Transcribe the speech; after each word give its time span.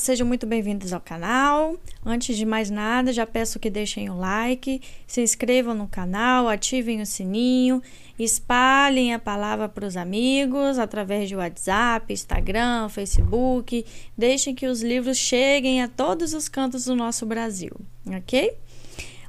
sejam 0.00 0.26
muito 0.26 0.46
bem-vindos 0.46 0.94
ao 0.94 1.00
canal. 1.00 1.76
Antes 2.04 2.34
de 2.36 2.46
mais 2.46 2.70
nada, 2.70 3.12
já 3.12 3.26
peço 3.26 3.60
que 3.60 3.68
deixem 3.68 4.08
o 4.08 4.16
like, 4.16 4.80
se 5.06 5.20
inscrevam 5.20 5.74
no 5.74 5.86
canal, 5.86 6.48
ativem 6.48 7.02
o 7.02 7.06
sininho, 7.06 7.82
espalhem 8.18 9.12
a 9.12 9.18
palavra 9.18 9.68
para 9.68 9.86
os 9.86 9.98
amigos 9.98 10.78
através 10.78 11.28
de 11.28 11.36
WhatsApp, 11.36 12.12
Instagram, 12.12 12.88
Facebook. 12.88 13.84
Deixem 14.16 14.54
que 14.54 14.66
os 14.66 14.82
livros 14.82 15.18
cheguem 15.18 15.82
a 15.82 15.88
todos 15.88 16.32
os 16.32 16.48
cantos 16.48 16.86
do 16.86 16.96
nosso 16.96 17.26
Brasil, 17.26 17.72
ok? 18.06 18.56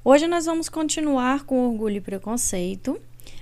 Hoje 0.06 0.26
nós 0.26 0.46
vamos 0.46 0.70
continuar 0.70 1.44
com 1.44 1.68
Orgulho 1.68 1.98
e 1.98 2.02
Preconceito. 2.02 3.00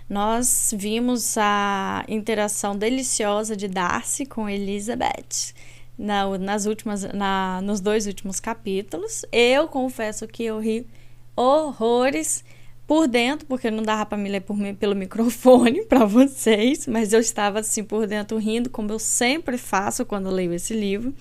Nós 0.09 0.73
vimos 0.75 1.37
a 1.37 2.03
interação 2.07 2.75
deliciosa 2.75 3.55
de 3.55 3.67
Darcy 3.67 4.25
com 4.25 4.49
Elizabeth 4.49 5.53
na, 5.99 6.37
nas 6.37 6.65
últimas, 6.65 7.03
na, 7.13 7.61
nos 7.61 7.81
dois 7.81 8.07
últimos 8.07 8.39
capítulos. 8.39 9.25
Eu 9.31 9.67
confesso 9.67 10.25
que 10.25 10.45
eu 10.45 10.59
ri 10.59 10.87
horrores 11.35 12.43
por 12.87 13.07
dentro, 13.07 13.45
porque 13.45 13.69
não 13.69 13.83
dava 13.83 14.05
para 14.05 14.17
me 14.17 14.29
ler 14.29 14.41
por, 14.41 14.57
pelo 14.79 14.95
microfone 14.95 15.83
para 15.85 16.05
vocês, 16.05 16.87
mas 16.87 17.11
eu 17.11 17.19
estava 17.19 17.59
assim 17.59 17.83
por 17.83 18.07
dentro 18.07 18.37
rindo, 18.37 18.69
como 18.69 18.91
eu 18.91 18.97
sempre 18.97 19.57
faço 19.57 20.05
quando 20.05 20.29
leio 20.29 20.53
esse 20.53 20.73
livro. 20.73 21.13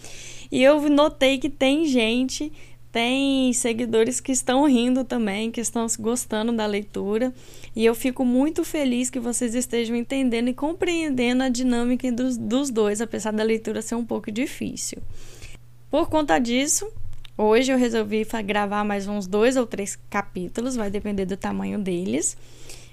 E 0.50 0.62
eu 0.62 0.88
notei 0.88 1.38
que 1.38 1.50
tem 1.50 1.84
gente 1.84 2.50
tem 2.91 3.52
seguidores 3.52 4.19
que 4.19 4.33
estão 4.33 4.64
rindo 4.64 5.05
também, 5.05 5.50
que 5.50 5.60
estão 5.60 5.86
gostando 6.00 6.52
da 6.52 6.64
leitura. 6.66 7.34
E 7.78 7.84
eu 7.84 7.95
fico 7.95 8.24
muito 8.24 8.64
feliz 8.64 9.08
que 9.08 9.20
vocês 9.20 9.55
estejam 9.55 9.94
entendendo 9.94 10.48
e 10.48 10.53
compreendendo 10.53 11.44
a 11.44 11.48
dinâmica 11.48 12.11
dos, 12.11 12.36
dos 12.36 12.70
dois, 12.70 13.00
apesar 13.00 13.33
da 13.33 13.44
leitura 13.44 13.80
ser 13.80 13.94
um 13.94 14.05
pouco 14.05 14.33
difícil. 14.33 14.98
Por 15.88 16.08
conta 16.08 16.41
disso, 16.41 16.91
hoje 17.36 17.70
eu 17.70 17.78
resolvi 17.78 18.27
gravar 18.44 18.83
mais 18.83 19.06
uns 19.06 19.28
dois 19.28 19.56
ou 19.56 19.64
três 19.64 19.97
capítulos, 20.11 20.75
vai 20.75 20.91
depender 20.91 21.25
do 21.25 21.36
tamanho 21.36 21.78
deles. 21.78 22.36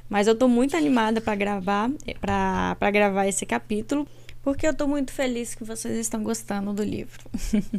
Mas 0.07 0.27
eu 0.27 0.33
estou 0.33 0.47
muito 0.47 0.77
animada 0.77 1.19
para 1.19 1.33
gravar, 1.33 1.89
para 2.21 2.91
gravar 2.91 3.25
esse 3.25 3.43
capítulo, 3.43 4.07
porque 4.43 4.67
eu 4.67 4.71
estou 4.71 4.87
muito 4.87 5.11
feliz 5.11 5.55
que 5.55 5.63
vocês 5.63 5.97
estão 5.97 6.21
gostando 6.21 6.71
do 6.71 6.83
livro. 6.83 7.23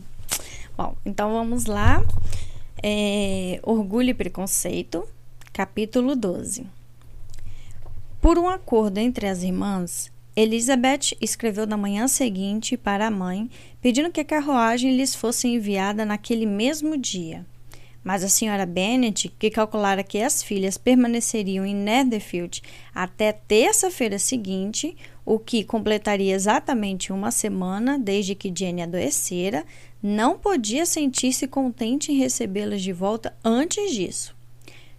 Bom, 0.76 0.96
então 1.06 1.30
vamos 1.30 1.66
lá. 1.66 2.04
É, 2.82 3.60
Orgulho 3.62 4.10
e 4.10 4.14
Preconceito, 4.14 5.06
capítulo 5.52 6.16
12. 6.16 6.74
Por 8.26 8.40
um 8.40 8.48
acordo 8.48 8.98
entre 8.98 9.28
as 9.28 9.44
irmãs, 9.44 10.10
Elizabeth 10.34 11.16
escreveu 11.20 11.64
na 11.64 11.76
manhã 11.76 12.08
seguinte 12.08 12.76
para 12.76 13.06
a 13.06 13.10
mãe, 13.10 13.48
pedindo 13.80 14.10
que 14.10 14.18
a 14.18 14.24
carruagem 14.24 14.96
lhes 14.96 15.14
fosse 15.14 15.46
enviada 15.46 16.04
naquele 16.04 16.44
mesmo 16.44 16.96
dia. 16.96 17.46
Mas 18.02 18.24
a 18.24 18.28
senhora 18.28 18.66
Bennet, 18.66 19.28
que 19.38 19.48
calculara 19.48 20.02
que 20.02 20.20
as 20.20 20.42
filhas 20.42 20.76
permaneceriam 20.76 21.64
em 21.64 21.72
Netherfield 21.72 22.62
até 22.92 23.30
terça-feira 23.30 24.18
seguinte, 24.18 24.96
o 25.24 25.38
que 25.38 25.62
completaria 25.62 26.34
exatamente 26.34 27.12
uma 27.12 27.30
semana 27.30 27.96
desde 27.96 28.34
que 28.34 28.52
Jenny 28.52 28.82
adoecera, 28.82 29.64
não 30.02 30.36
podia 30.36 30.84
sentir-se 30.84 31.46
contente 31.46 32.10
em 32.10 32.18
recebê-las 32.18 32.82
de 32.82 32.92
volta 32.92 33.36
antes 33.44 33.94
disso. 33.94 34.35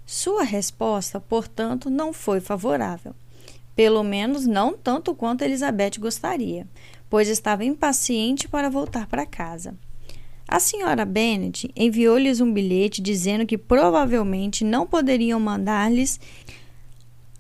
Sua 0.10 0.44
resposta, 0.44 1.20
portanto, 1.20 1.90
não 1.90 2.14
foi 2.14 2.40
favorável. 2.40 3.14
Pelo 3.76 4.02
menos 4.06 4.48
não 4.48 4.72
tanto 4.72 5.14
quanto 5.14 5.42
Elizabeth 5.42 6.00
gostaria, 6.00 6.66
pois 7.10 7.28
estava 7.28 7.66
impaciente 7.66 8.48
para 8.48 8.70
voltar 8.70 9.06
para 9.08 9.26
casa. 9.26 9.76
A 10.48 10.62
senhora 10.62 11.04
Bennet 11.04 11.70
enviou-lhes 11.76 12.40
um 12.40 12.54
bilhete 12.54 13.02
dizendo 13.02 13.46
que 13.46 13.58
provavelmente 13.58 14.64
não 14.64 14.88
poderiam 14.88 15.42
mandar-lhes 15.42 16.22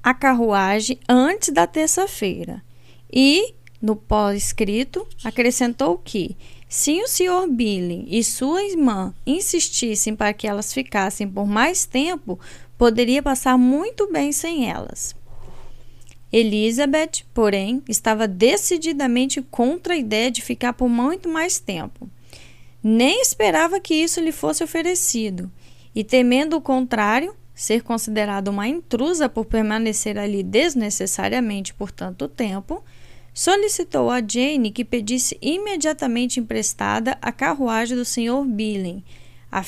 a 0.03 0.13
carruagem 0.13 0.99
antes 1.07 1.53
da 1.53 1.65
terça-feira. 1.65 2.61
E, 3.09 3.55
no 3.81 3.95
pós-escrito, 3.95 5.07
acrescentou 5.23 5.97
que 5.97 6.35
se 6.69 7.01
o 7.01 7.07
Sr. 7.07 7.47
Billy 7.49 8.05
e 8.09 8.23
sua 8.23 8.63
irmã 8.63 9.13
insistissem 9.25 10.15
para 10.15 10.33
que 10.33 10.47
elas 10.47 10.73
ficassem 10.73 11.27
por 11.27 11.47
mais 11.47 11.85
tempo, 11.85 12.39
poderia 12.77 13.23
passar 13.23 13.57
muito 13.57 14.11
bem 14.11 14.31
sem 14.31 14.69
elas. 14.69 15.15
Elizabeth, 16.31 17.23
porém, 17.33 17.81
estava 17.87 18.27
decididamente 18.27 19.41
contra 19.41 19.93
a 19.93 19.97
ideia 19.97 20.29
de 20.29 20.41
ficar 20.41 20.73
por 20.73 20.89
muito 20.89 21.29
mais 21.29 21.57
tempo. 21.57 22.09
Nem 22.83 23.21
esperava 23.21 23.79
que 23.79 23.95
isso 23.95 24.19
lhe 24.19 24.33
fosse 24.33 24.63
oferecido, 24.63 25.49
e 25.95 26.03
temendo 26.03 26.57
o 26.57 26.61
contrário, 26.61 27.33
ser 27.55 27.81
considerada 27.81 28.51
uma 28.51 28.67
intrusa 28.67 29.27
por 29.27 29.45
permanecer 29.45 30.17
ali 30.17 30.43
desnecessariamente 30.43 31.73
por 31.73 31.91
tanto 31.91 32.27
tempo, 32.27 32.83
solicitou 33.37 34.09
a 34.09 34.19
Jane 34.19 34.71
que 34.71 34.83
pedisse 34.83 35.37
imediatamente 35.39 36.39
emprestada 36.39 37.15
a 37.21 37.31
carruagem 37.31 37.95
do 37.95 38.03
Sr. 38.03 38.43
Billing. 38.43 39.03
A 39.51 39.63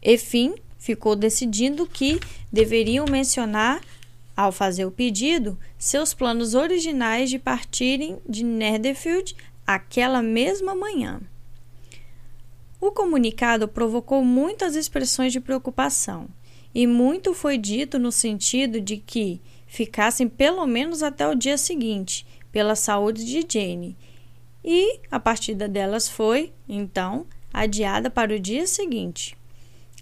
Efim 0.00 0.54
ficou 0.78 1.16
decidindo 1.16 1.84
que 1.84 2.20
deveriam 2.52 3.06
mencionar, 3.10 3.80
ao 4.36 4.52
fazer 4.52 4.84
o 4.84 4.92
pedido, 4.92 5.58
seus 5.76 6.14
planos 6.14 6.54
originais 6.54 7.28
de 7.28 7.40
partirem 7.40 8.18
de 8.28 8.44
Netherfield 8.44 9.34
aquela 9.66 10.22
mesma 10.22 10.76
manhã. 10.76 11.20
O 12.80 12.92
comunicado 12.92 13.66
provocou 13.66 14.24
muitas 14.24 14.76
expressões 14.76 15.32
de 15.32 15.40
preocupação, 15.40 16.28
e 16.72 16.86
muito 16.86 17.34
foi 17.34 17.58
dito 17.58 17.98
no 17.98 18.12
sentido 18.12 18.80
de 18.80 18.96
que 18.96 19.40
ficassem 19.66 20.28
pelo 20.28 20.64
menos 20.68 21.02
até 21.02 21.26
o 21.28 21.34
dia 21.34 21.58
seguinte 21.58 22.24
pela 22.50 22.74
saúde 22.74 23.24
de 23.24 23.46
Jane, 23.48 23.96
e 24.64 25.00
a 25.10 25.18
partida 25.20 25.68
delas 25.68 26.08
foi, 26.08 26.52
então, 26.68 27.26
adiada 27.52 28.10
para 28.10 28.34
o 28.34 28.40
dia 28.40 28.66
seguinte. 28.66 29.36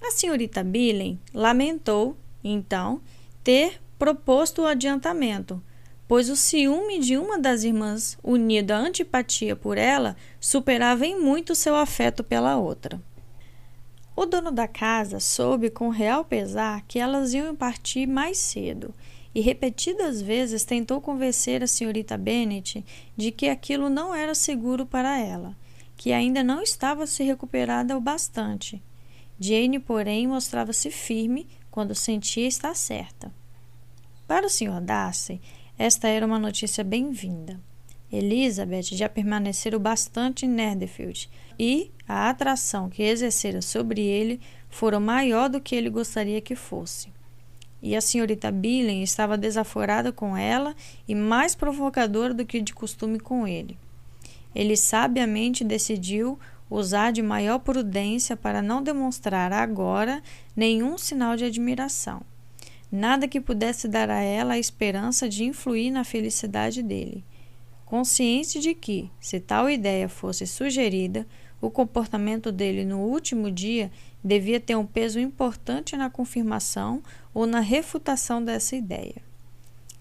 A 0.03 0.11
senhorita 0.11 0.65
Billen 0.65 1.21
lamentou, 1.33 2.17
então, 2.43 3.01
ter 3.45 3.81
proposto 3.99 4.63
o 4.63 4.67
adiantamento, 4.67 5.63
pois 6.09 6.29
o 6.29 6.37
ciúme 6.37 6.99
de 6.99 7.17
uma 7.17 7.39
das 7.39 7.65
irmãs, 7.65 8.19
unido 8.23 8.73
à 8.73 8.77
antipatia 8.77 9.57
por 9.57 9.79
ela, 9.79 10.17
superava 10.41 11.07
em 11.07 11.21
muito 11.21 11.55
seu 11.55 11.75
afeto 11.75 12.23
pela 12.23 12.57
outra. 12.57 13.01
O 14.15 14.25
dono 14.25 14.51
da 14.51 14.67
casa 14.67 15.21
soube 15.21 15.69
com 15.69 15.91
real 15.91 16.25
pesar 16.25 16.83
que 16.89 16.99
elas 16.99 17.35
iam 17.35 17.55
partir 17.55 18.07
mais 18.07 18.39
cedo 18.39 18.95
e 19.37 19.41
repetidas 19.43 20.23
vezes 20.23 20.65
tentou 20.65 20.99
convencer 20.99 21.63
a 21.63 21.67
senhorita 21.67 22.17
Bennet 22.17 22.83
de 23.15 23.31
que 23.31 23.51
aquilo 23.51 23.91
não 23.91 24.15
era 24.15 24.35
seguro 24.35 24.87
para 24.87 25.21
ela, 25.21 25.55
que 25.95 26.11
ainda 26.11 26.43
não 26.43 26.63
estava 26.63 27.07
se 27.07 27.23
recuperada 27.23 27.95
o 27.99 28.01
bastante. 28.01 28.83
Jane, 29.39 29.79
porém, 29.79 30.27
mostrava-se 30.27 30.91
firme 30.91 31.47
quando 31.71 31.95
sentia 31.95 32.49
estar 32.49 32.75
certa. 32.75 33.31
Para 34.27 34.47
o 34.47 34.49
Sr. 34.49 34.81
Darcy, 34.81 35.39
esta 35.77 36.09
era 36.09 36.25
uma 36.25 36.39
notícia 36.39 36.83
bem-vinda. 36.83 37.61
Elizabeth 38.11 38.85
já 38.97 39.07
permanecera 39.07 39.79
bastante 39.79 40.47
em 40.47 40.49
Netherfield 40.49 41.29
e 41.59 41.91
a 42.09 42.31
atração 42.31 42.89
que 42.89 43.03
exercera 43.03 43.61
sobre 43.61 44.01
ele 44.01 44.41
fora 44.71 44.99
maior 44.99 45.51
do 45.51 45.61
que 45.61 45.77
ele 45.77 45.91
gostaria 45.91 46.41
que 46.41 46.57
fosse 46.57 47.15
e 47.83 47.95
a 47.95 48.01
senhorita 48.01 48.51
Billen 48.51 49.03
estava 49.03 49.37
desaforada 49.37 50.11
com 50.13 50.37
ela 50.37 50.75
e 51.07 51.15
mais 51.15 51.55
provocadora 51.55 52.33
do 52.33 52.45
que 52.45 52.61
de 52.61 52.75
costume 52.75 53.21
com 53.21 53.47
ele. 53.47 53.79
Ele 54.55 54.77
sabiamente 54.77 55.63
decidiu 55.63 56.39
usar 56.71 57.13
de 57.13 57.23
maior 57.23 57.59
prudência 57.59 58.37
para 58.37 58.63
não 58.63 58.83
demonstrar 58.83 59.53
agora 59.53 60.23
nenhum 60.55 60.99
sinal 60.99 61.37
de 61.37 61.45
admiração, 61.45 62.23
nada 62.91 63.29
que 63.29 63.41
pudesse 63.41 63.87
dar 63.87 64.11
a 64.11 64.21
ela 64.21 64.55
a 64.55 64.59
esperança 64.59 65.29
de 65.29 65.45
influir 65.45 65.91
na 65.91 66.05
felicidade 66.05 66.83
dele. 66.83 67.25
Consciente 67.85 68.59
de 68.59 68.75
que, 68.75 69.11
se 69.21 69.39
tal 69.39 69.71
ideia 69.71 70.09
fosse 70.09 70.45
sugerida, 70.47 71.25
o 71.61 71.71
comportamento 71.71 72.51
dele 72.51 72.85
no 72.85 72.99
último 72.99 73.51
dia 73.51 73.91
devia 74.23 74.59
ter 74.59 74.77
um 74.77 74.85
peso 74.85 75.21
importante 75.21 75.97
na 75.97 76.11
confirmação 76.11 77.03
ou 77.37 77.45
na 77.47 77.61
refutação 77.61 78.43
dessa 78.43 78.75
ideia. 78.75 79.17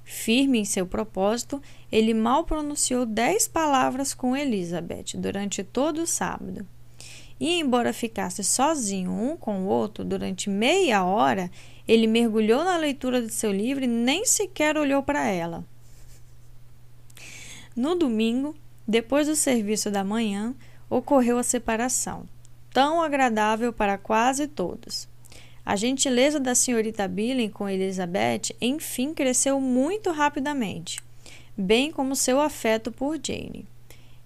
Firme 0.06 0.58
em 0.60 0.64
seu 0.64 0.88
propósito, 0.88 1.62
ele 1.92 2.14
mal 2.14 2.46
pronunciou 2.46 3.06
dez 3.06 3.46
palavras 3.46 4.14
com 4.14 4.38
Elizabeth 4.38 5.18
durante 5.18 5.62
todo 5.62 6.04
o 6.04 6.08
sábado. 6.08 6.66
E, 7.38 7.60
embora 7.60 7.92
ficasse 7.92 8.42
sozinho 8.42 9.12
um 9.12 9.36
com 9.36 9.64
o 9.64 9.66
outro 9.66 10.06
durante 10.06 10.50
meia 10.50 11.04
hora, 11.04 11.52
ele 11.86 12.08
mergulhou 12.08 12.64
na 12.64 12.78
leitura 12.78 13.22
de 13.22 13.34
seu 13.34 13.52
livro 13.52 13.84
e 13.84 13.88
nem 13.88 14.26
sequer 14.26 14.78
olhou 14.78 15.04
para 15.04 15.28
ela. 15.28 15.66
No 17.76 17.96
domingo, 17.96 18.56
depois 18.88 19.28
do 19.28 19.36
serviço 19.36 19.92
da 19.92 20.06
manhã, 20.06 20.56
ocorreu 20.90 21.38
a 21.38 21.44
separação. 21.44 22.30
tão 22.72 23.02
agradável 23.02 23.74
para 23.74 23.98
quase 23.98 24.48
todos. 24.48 25.14
A 25.66 25.76
gentileza 25.76 26.40
da 26.40 26.54
senhorita 26.54 27.08
Billing 27.08 27.50
com 27.50 27.68
Elizabeth 27.68 28.56
enfim 28.62 29.14
cresceu 29.14 29.60
muito 29.60 30.12
rapidamente, 30.12 31.00
bem 31.58 31.92
como 31.92 32.16
seu 32.16 32.40
afeto 32.40 32.92
por 32.92 33.16
Jane. 33.16 33.66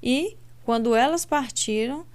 E, 0.04 0.36
quando 0.66 0.94
elas 0.94 1.26
partiram, 1.26 2.06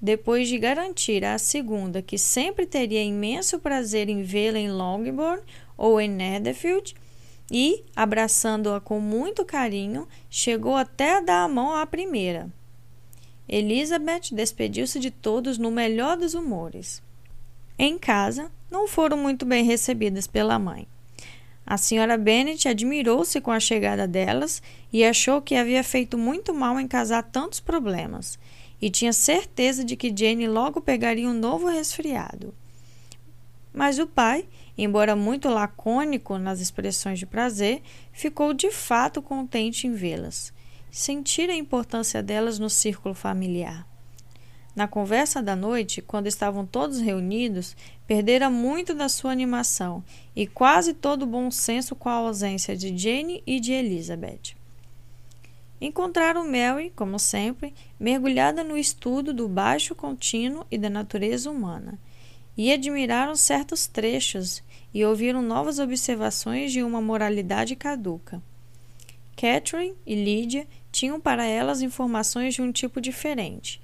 depois 0.00 0.48
de 0.48 0.58
garantir 0.58 1.24
à 1.24 1.38
segunda 1.38 2.02
que 2.02 2.18
sempre 2.18 2.66
teria 2.66 3.02
imenso 3.02 3.58
prazer 3.58 4.10
em 4.10 4.22
vê-la 4.22 4.58
em 4.58 4.70
Longbourn 4.70 5.40
ou 5.78 5.98
em 5.98 6.08
Netherfield, 6.08 6.94
e, 7.50 7.84
abraçando-a 7.94 8.80
com 8.80 9.00
muito 9.00 9.44
carinho, 9.44 10.08
chegou 10.30 10.76
até 10.76 11.16
a 11.16 11.20
dar 11.20 11.44
a 11.44 11.48
mão 11.48 11.74
à 11.74 11.86
primeira. 11.86 12.50
Elizabeth 13.48 14.32
despediu-se 14.32 14.98
de 14.98 15.10
todos 15.10 15.58
no 15.58 15.70
melhor 15.70 16.16
dos 16.16 16.34
humores. 16.34 17.02
Em 17.78 17.98
casa, 17.98 18.50
não 18.70 18.86
foram 18.86 19.16
muito 19.16 19.44
bem 19.44 19.64
recebidas 19.64 20.26
pela 20.26 20.58
mãe. 20.58 20.86
A 21.66 21.76
senhora 21.76 22.18
Bennet 22.18 22.68
admirou-se 22.68 23.40
com 23.40 23.50
a 23.50 23.58
chegada 23.58 24.06
delas 24.06 24.62
e 24.92 25.04
achou 25.04 25.40
que 25.40 25.54
havia 25.54 25.82
feito 25.82 26.18
muito 26.18 26.52
mal 26.52 26.78
em 26.78 26.86
casar 26.86 27.22
tantos 27.22 27.60
problemas, 27.60 28.38
e 28.80 28.90
tinha 28.90 29.12
certeza 29.12 29.82
de 29.82 29.96
que 29.96 30.14
Jane 30.14 30.46
logo 30.46 30.80
pegaria 30.80 31.28
um 31.28 31.32
novo 31.32 31.68
resfriado. 31.68 32.54
Mas 33.72 33.98
o 33.98 34.06
pai, 34.06 34.46
embora 34.76 35.16
muito 35.16 35.48
lacônico 35.48 36.38
nas 36.38 36.60
expressões 36.60 37.18
de 37.18 37.26
prazer, 37.26 37.82
ficou 38.12 38.52
de 38.52 38.70
fato 38.70 39.22
contente 39.22 39.86
em 39.86 39.92
vê-las 39.92 40.52
sentir 40.94 41.50
a 41.50 41.56
importância 41.56 42.22
delas 42.22 42.60
no 42.60 42.70
círculo 42.70 43.16
familiar. 43.16 43.84
Na 44.74 44.88
conversa 44.88 45.40
da 45.40 45.54
noite, 45.54 46.02
quando 46.02 46.26
estavam 46.26 46.66
todos 46.66 46.98
reunidos, 46.98 47.76
perdera 48.08 48.50
muito 48.50 48.92
da 48.92 49.08
sua 49.08 49.30
animação 49.30 50.02
e 50.34 50.46
quase 50.46 50.92
todo 50.92 51.22
o 51.22 51.26
bom 51.26 51.48
senso 51.50 51.94
com 51.94 52.08
a 52.08 52.14
ausência 52.14 52.76
de 52.76 52.96
Jane 52.96 53.42
e 53.46 53.60
de 53.60 53.72
Elizabeth. 53.72 54.56
Encontraram 55.80 56.50
Mary, 56.50 56.92
como 56.96 57.18
sempre, 57.18 57.72
mergulhada 58.00 58.64
no 58.64 58.76
estudo 58.76 59.32
do 59.32 59.48
baixo 59.48 59.94
contínuo 59.94 60.66
e 60.70 60.78
da 60.78 60.90
natureza 60.90 61.50
humana, 61.50 61.98
e 62.56 62.72
admiraram 62.72 63.36
certos 63.36 63.86
trechos 63.86 64.62
e 64.92 65.04
ouviram 65.04 65.42
novas 65.42 65.78
observações 65.78 66.72
de 66.72 66.82
uma 66.82 67.00
moralidade 67.00 67.76
caduca. 67.76 68.42
Catherine 69.36 69.94
e 70.06 70.14
Lydia 70.14 70.66
tinham 70.90 71.20
para 71.20 71.44
elas 71.44 71.82
informações 71.82 72.54
de 72.54 72.62
um 72.62 72.72
tipo 72.72 73.00
diferente. 73.00 73.83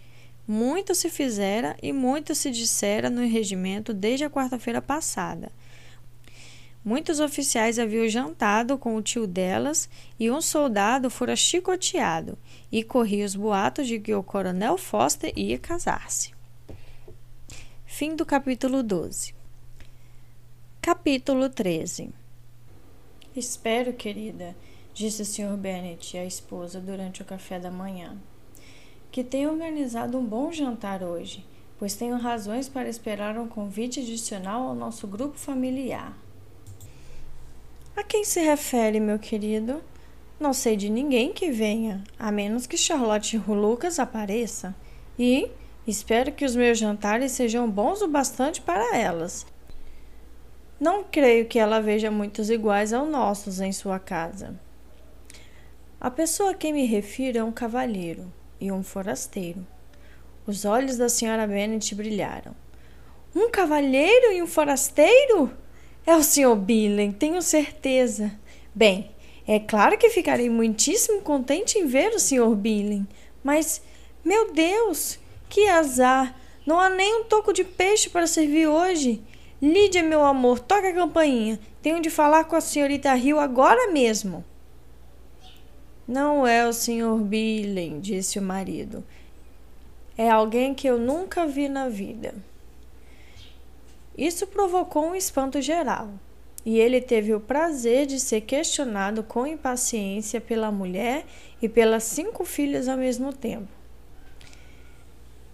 Muito 0.53 0.97
se 0.97 1.09
fizera 1.09 1.77
e 1.81 1.93
muito 1.93 2.35
se 2.35 2.51
dissera 2.51 3.09
no 3.09 3.25
regimento 3.25 3.95
desde 3.95 4.25
a 4.25 4.29
quarta-feira 4.29 4.83
passada. 4.83 5.53
Muitos 6.85 7.21
oficiais 7.21 7.79
haviam 7.79 8.09
jantado 8.09 8.77
com 8.77 8.97
o 8.97 9.01
tio 9.01 9.29
delas 9.29 9.89
e 10.19 10.29
um 10.29 10.41
soldado 10.41 11.09
fora 11.09 11.37
chicoteado, 11.37 12.37
e 12.73 12.83
corria 12.83 13.25
os 13.25 13.37
boatos 13.37 13.87
de 13.87 14.01
que 14.01 14.13
o 14.13 14.25
coronel 14.25 14.77
Foster 14.77 15.33
ia 15.37 15.57
casar-se. 15.57 16.33
Fim 17.87 18.17
do 18.17 18.27
capítulo 18.27 18.83
12. 18.83 19.33
Capítulo 20.83 21.49
13 21.49 22.11
Espero, 23.37 23.93
querida, 23.93 24.57
disse 24.93 25.23
o 25.23 25.25
Sr. 25.25 25.57
Bennet 25.57 26.19
à 26.19 26.25
esposa 26.25 26.81
durante 26.81 27.23
o 27.23 27.25
café 27.25 27.61
da 27.61 27.71
manhã. 27.71 28.19
Que 29.11 29.25
tenha 29.25 29.51
organizado 29.51 30.17
um 30.17 30.25
bom 30.25 30.53
jantar 30.53 31.03
hoje, 31.03 31.45
pois 31.77 31.97
tenho 31.97 32.17
razões 32.17 32.69
para 32.69 32.89
esperar 32.89 33.37
um 33.37 33.49
convite 33.49 33.99
adicional 33.99 34.69
ao 34.69 34.75
nosso 34.75 35.05
grupo 35.09 35.37
familiar. 35.37 36.17
A 37.97 38.05
quem 38.05 38.25
se 38.25 38.41
refere, 38.41 39.01
meu 39.01 39.19
querido? 39.19 39.83
Não 40.39 40.53
sei 40.53 40.77
de 40.77 40.89
ninguém 40.89 41.33
que 41.33 41.51
venha, 41.51 42.05
a 42.17 42.31
menos 42.31 42.69
que 42.69 42.77
Charlotte 42.77 43.37
Lucas 43.37 43.99
apareça. 43.99 44.77
E 45.19 45.51
espero 45.85 46.31
que 46.31 46.45
os 46.45 46.55
meus 46.55 46.79
jantares 46.79 47.33
sejam 47.33 47.69
bons 47.69 48.01
o 48.03 48.07
bastante 48.07 48.61
para 48.61 48.97
elas. 48.97 49.45
Não 50.79 51.03
creio 51.03 51.47
que 51.47 51.59
ela 51.59 51.81
veja 51.81 52.13
muitos 52.13 52.49
iguais 52.49 52.93
aos 52.93 53.11
nossos 53.11 53.61
em 53.61 53.73
sua 53.73 53.99
casa. 53.99 54.55
A 56.01 56.11
pessoa 56.13 56.53
a 56.53 56.55
quem 56.55 56.73
me 56.73 56.87
refiro 56.87 57.39
é 57.39 57.45
um 57.45 57.53
cavalheiro 57.53 58.33
e 58.61 58.71
um 58.71 58.83
forasteiro. 58.83 59.67
Os 60.47 60.65
olhos 60.65 60.97
da 60.97 61.09
senhora 61.09 61.47
Bennet 61.47 61.95
brilharam. 61.95 62.55
Um 63.35 63.51
cavalheiro 63.51 64.33
e 64.33 64.43
um 64.43 64.47
forasteiro? 64.47 65.53
É 66.07 66.15
o 66.17 66.23
Sr. 66.23 66.57
Billen, 66.57 67.13
tenho 67.13 67.41
certeza. 67.41 68.33
Bem, 68.75 69.11
é 69.47 69.59
claro 69.59 69.97
que 69.97 70.11
ficarei 70.11 70.51
muitíssimo 70.51 71.23
contente 71.23 71.79
em 71.79 71.87
ver 71.87 72.13
o 72.13 72.21
Sr. 72.21 72.55
Billen, 72.55 73.07
mas, 73.43 73.83
meu 74.25 74.53
Deus, 74.53 75.19
que 75.49 75.69
azar! 75.69 76.37
Não 76.67 76.79
há 76.79 76.89
nem 76.89 77.21
um 77.21 77.25
toco 77.25 77.53
de 77.53 77.65
peixe 77.65 78.11
para 78.11 78.27
servir 78.27 78.67
hoje. 78.67 79.23
Lídia, 79.61 80.03
meu 80.03 80.25
amor, 80.25 80.61
toca 80.61 80.89
a 80.89 80.95
campainha. 80.95 81.59
Tenho 81.83 82.01
de 82.01 82.11
falar 82.11 82.45
com 82.45 82.55
a 82.55 82.61
senhorita 82.61 83.17
Hill 83.17 83.41
agora 83.41 83.91
mesmo. 83.91 84.45
Não 86.11 86.45
é 86.45 86.67
o 86.67 86.73
Sr. 86.73 87.21
Billen, 87.23 88.01
disse 88.01 88.37
o 88.37 88.43
marido. 88.43 89.05
É 90.19 90.29
alguém 90.29 90.75
que 90.75 90.89
eu 90.89 90.99
nunca 90.99 91.47
vi 91.47 91.69
na 91.69 91.89
vida. 91.89 92.35
Isso 94.19 94.45
provocou 94.45 95.07
um 95.07 95.15
espanto 95.15 95.63
geral, 95.63 96.11
e 96.67 96.81
ele 96.81 97.01
teve 97.01 97.33
o 97.33 97.39
prazer 97.39 98.07
de 98.07 98.19
ser 98.19 98.41
questionado 98.41 99.23
com 99.23 99.47
impaciência 99.47 100.41
pela 100.41 100.73
mulher 100.73 101.25
e 101.63 101.69
pelas 101.69 102.03
cinco 102.03 102.45
filhas 102.45 102.89
ao 102.89 102.97
mesmo 102.97 103.33
tempo. 103.33 103.69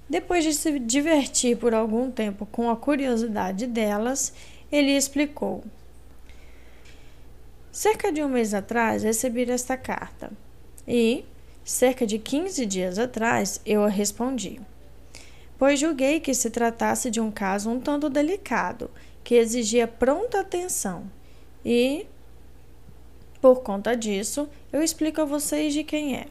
Depois 0.08 0.42
de 0.42 0.54
se 0.54 0.78
divertir 0.78 1.58
por 1.58 1.74
algum 1.74 2.10
tempo 2.10 2.46
com 2.46 2.70
a 2.70 2.76
curiosidade 2.76 3.66
delas, 3.66 4.32
ele 4.72 4.96
explicou. 4.96 5.62
Cerca 7.70 8.10
de 8.10 8.22
um 8.22 8.28
mês 8.30 8.54
atrás 8.54 9.02
recebi 9.02 9.42
esta 9.50 9.76
carta. 9.76 10.32
E, 10.86 11.24
cerca 11.64 12.06
de 12.06 12.18
15 12.18 12.64
dias 12.66 12.98
atrás, 12.98 13.60
eu 13.66 13.82
a 13.82 13.88
respondi, 13.88 14.60
pois 15.58 15.80
julguei 15.80 16.20
que 16.20 16.34
se 16.34 16.50
tratasse 16.50 17.10
de 17.10 17.20
um 17.20 17.30
caso 17.30 17.70
um 17.70 17.80
tanto 17.80 18.08
delicado, 18.08 18.90
que 19.24 19.34
exigia 19.34 19.88
pronta 19.88 20.40
atenção. 20.40 21.10
E, 21.64 22.06
por 23.40 23.62
conta 23.62 23.96
disso, 23.96 24.48
eu 24.72 24.82
explico 24.82 25.20
a 25.20 25.24
vocês 25.24 25.74
de 25.74 25.82
quem 25.82 26.16
é. 26.16 26.26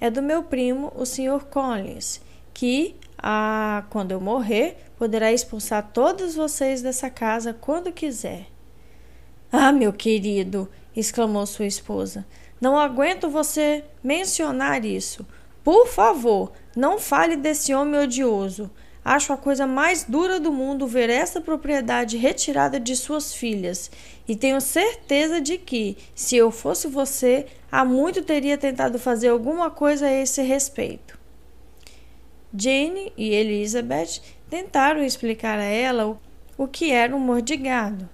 É 0.00 0.10
do 0.10 0.22
meu 0.22 0.42
primo, 0.42 0.90
o 0.96 1.04
Sr. 1.04 1.44
Collins, 1.50 2.22
que, 2.54 2.96
ah, 3.18 3.84
quando 3.90 4.12
eu 4.12 4.20
morrer, 4.20 4.78
poderá 4.96 5.30
expulsar 5.30 5.90
todos 5.92 6.34
vocês 6.34 6.80
dessa 6.80 7.10
casa 7.10 7.52
quando 7.52 7.92
quiser. 7.92 8.46
Ah, 9.52 9.72
meu 9.72 9.92
querido, 9.92 10.70
exclamou 10.96 11.44
sua 11.44 11.66
esposa, 11.66 12.24
não 12.60 12.78
aguento 12.78 13.30
você 13.30 13.84
mencionar 14.02 14.84
isso. 14.84 15.26
Por 15.64 15.86
favor, 15.86 16.52
não 16.76 16.98
fale 16.98 17.36
desse 17.36 17.74
homem 17.74 18.00
odioso. 18.00 18.70
Acho 19.02 19.32
a 19.32 19.36
coisa 19.36 19.66
mais 19.66 20.04
dura 20.04 20.38
do 20.38 20.52
mundo 20.52 20.86
ver 20.86 21.08
essa 21.08 21.40
propriedade 21.40 22.18
retirada 22.18 22.78
de 22.78 22.94
suas 22.94 23.34
filhas, 23.34 23.90
e 24.28 24.36
tenho 24.36 24.60
certeza 24.60 25.40
de 25.40 25.56
que, 25.56 25.96
se 26.14 26.36
eu 26.36 26.50
fosse 26.50 26.86
você, 26.86 27.46
há 27.72 27.84
muito 27.84 28.22
teria 28.22 28.58
tentado 28.58 28.98
fazer 28.98 29.28
alguma 29.28 29.70
coisa 29.70 30.06
a 30.06 30.12
esse 30.12 30.42
respeito. 30.42 31.18
Jane 32.54 33.12
e 33.16 33.30
Elizabeth 33.30 34.20
tentaram 34.50 35.02
explicar 35.02 35.58
a 35.58 35.64
ela 35.64 36.20
o 36.58 36.68
que 36.68 36.90
era 36.90 37.16
um 37.16 37.20
mordigado. 37.20 38.08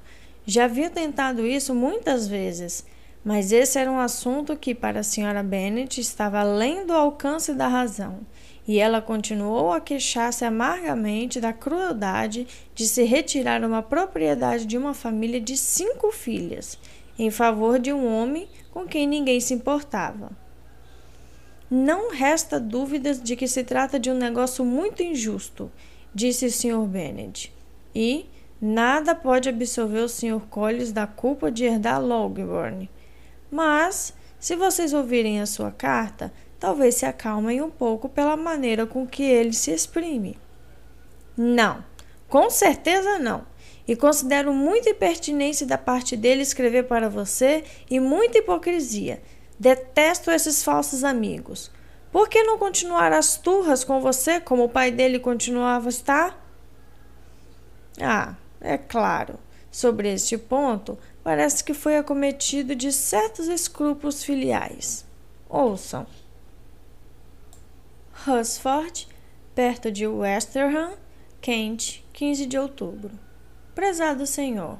Já 0.47 0.67
havia 0.67 0.89
tentado 0.89 1.45
isso 1.45 1.75
muitas 1.75 2.29
vezes, 2.29 2.85
mas 3.27 3.51
esse 3.51 3.77
era 3.77 3.91
um 3.91 3.99
assunto 3.99 4.57
que, 4.57 4.73
para 4.73 5.01
a 5.01 5.03
senhora 5.03 5.43
Bennet, 5.43 6.01
estava 6.01 6.39
além 6.39 6.87
do 6.87 6.93
alcance 6.93 7.53
da 7.53 7.67
razão, 7.67 8.21
e 8.69 8.79
ela 8.79 9.03
continuou 9.03 9.73
a 9.73 9.81
queixar-se 9.81 10.45
amargamente 10.45 11.41
da 11.41 11.53
crueldade 11.53 12.47
de 12.73 12.87
se 12.87 13.03
retirar 13.03 13.65
uma 13.65 13.83
propriedade 13.83 14.65
de 14.65 14.79
uma 14.79 14.95
família 14.95 15.41
de 15.41 15.57
cinco 15.57 16.13
filhas, 16.13 16.79
em 17.19 17.29
favor 17.29 17.81
de 17.81 17.93
um 17.93 18.07
homem 18.07 18.49
com 18.71 18.87
quem 18.87 19.09
ninguém 19.09 19.41
se 19.41 19.55
importava. 19.55 20.31
Não 21.69 22.13
resta 22.13 22.61
dúvidas 22.61 23.21
de 23.21 23.35
que 23.35 23.49
se 23.49 23.65
trata 23.65 23.99
de 23.99 24.09
um 24.09 24.17
negócio 24.17 24.65
muito 24.65 25.03
injusto, 25.03 25.69
disse 26.15 26.47
o 26.47 26.53
Sr. 26.53 26.87
Bennet, 26.87 27.53
e 27.93 28.27
nada 28.61 29.17
pode 29.17 29.49
absolver 29.49 29.99
o 29.99 30.09
Sr. 30.09 30.43
Collins 30.49 30.93
da 30.93 31.09
culpa 31.09 31.51
de 31.51 31.65
herdar 31.65 32.01
Longbourn. 32.01 32.89
Mas, 33.51 34.13
se 34.39 34.57
vocês 34.57 34.93
ouvirem 34.93 35.41
a 35.41 35.47
sua 35.47 35.71
carta, 35.71 36.33
talvez 36.59 36.97
se 36.97 37.07
acalmem 37.07 37.63
um 37.63 37.71
pouco 37.71 38.09
pela 38.09 38.37
maneira 38.37 38.87
com 38.87 39.07
que 39.07 39.23
ele 39.23 39.53
se 39.53 39.71
exprime. 39.71 40.39
Não, 41.37 41.85
com 42.29 42.49
certeza 42.51 43.19
não. 43.19 43.47
E 43.87 43.95
considero 43.95 44.53
muita 44.53 44.91
impertinência 44.91 45.67
da 45.67 45.79
parte 45.79 46.17
dele 46.17 46.43
escrever 46.43 46.85
para 46.85 47.09
você 47.09 47.63
e 47.89 48.01
muita 48.01 48.39
hipocrisia. 48.39 49.23
Detesto 49.59 50.31
esses 50.31 50.65
falsos 50.65 51.05
amigos. 51.05 51.71
Por 52.11 52.29
que 52.29 52.43
não 52.43 52.59
continuar 52.59 53.13
as 53.13 53.37
turras 53.37 53.85
com 53.85 54.01
você 54.01 54.41
como 54.41 54.65
o 54.65 54.69
pai 54.69 54.91
dele 54.91 55.19
continuava 55.19 55.89
a 55.89 55.91
estar? 55.91 56.47
Ah, 58.01 58.35
é 58.61 58.77
claro. 58.77 59.39
Sobre 59.71 60.13
este 60.13 60.37
ponto, 60.37 60.99
parece 61.27 61.65
que 61.65 61.75
foi 61.75 61.97
acometido 61.97 62.77
de 62.77 62.93
certos 62.93 63.49
escrúpulos 63.49 64.23
filiais. 64.23 65.05
Ouçam. 65.49 66.07
Hursford, 68.25 69.09
perto 69.53 69.91
de 69.91 70.07
Westerham, 70.07 70.93
Kent, 71.41 72.05
15 72.13 72.47
de 72.47 72.57
outubro. 72.57 73.11
Prezado 73.75 74.25
Senhor, 74.25 74.79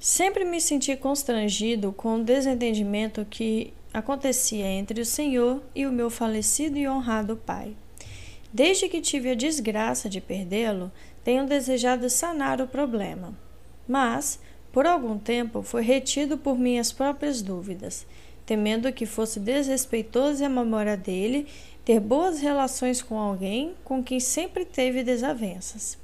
sempre 0.00 0.46
me 0.46 0.58
senti 0.58 0.96
constrangido 0.96 1.92
com 1.92 2.14
o 2.14 2.24
desentendimento 2.24 3.26
que 3.26 3.74
acontecia 3.92 4.64
entre 4.64 5.02
o 5.02 5.06
Senhor 5.06 5.62
e 5.74 5.84
o 5.84 5.92
meu 5.92 6.08
falecido 6.08 6.78
e 6.78 6.88
honrado 6.88 7.36
pai. 7.36 7.76
Desde 8.50 8.88
que 8.88 9.02
tive 9.02 9.32
a 9.32 9.34
desgraça 9.34 10.08
de 10.08 10.18
perdê-lo, 10.18 10.90
tenho 11.22 11.46
desejado 11.46 12.08
sanar 12.08 12.58
o 12.62 12.66
problema. 12.66 13.36
Mas, 13.86 14.38
por 14.72 14.86
algum 14.86 15.18
tempo, 15.18 15.62
foi 15.62 15.82
retido 15.82 16.38
por 16.38 16.58
minhas 16.58 16.92
próprias 16.92 17.42
dúvidas, 17.42 18.06
temendo 18.46 18.92
que 18.92 19.06
fosse 19.06 19.38
desrespeitoso 19.38 20.44
à 20.44 20.48
memória 20.48 20.96
dele 20.96 21.46
ter 21.84 22.00
boas 22.00 22.40
relações 22.40 23.02
com 23.02 23.18
alguém 23.18 23.74
com 23.84 24.02
quem 24.02 24.20
sempre 24.20 24.64
teve 24.64 25.02
desavenças. 25.02 25.98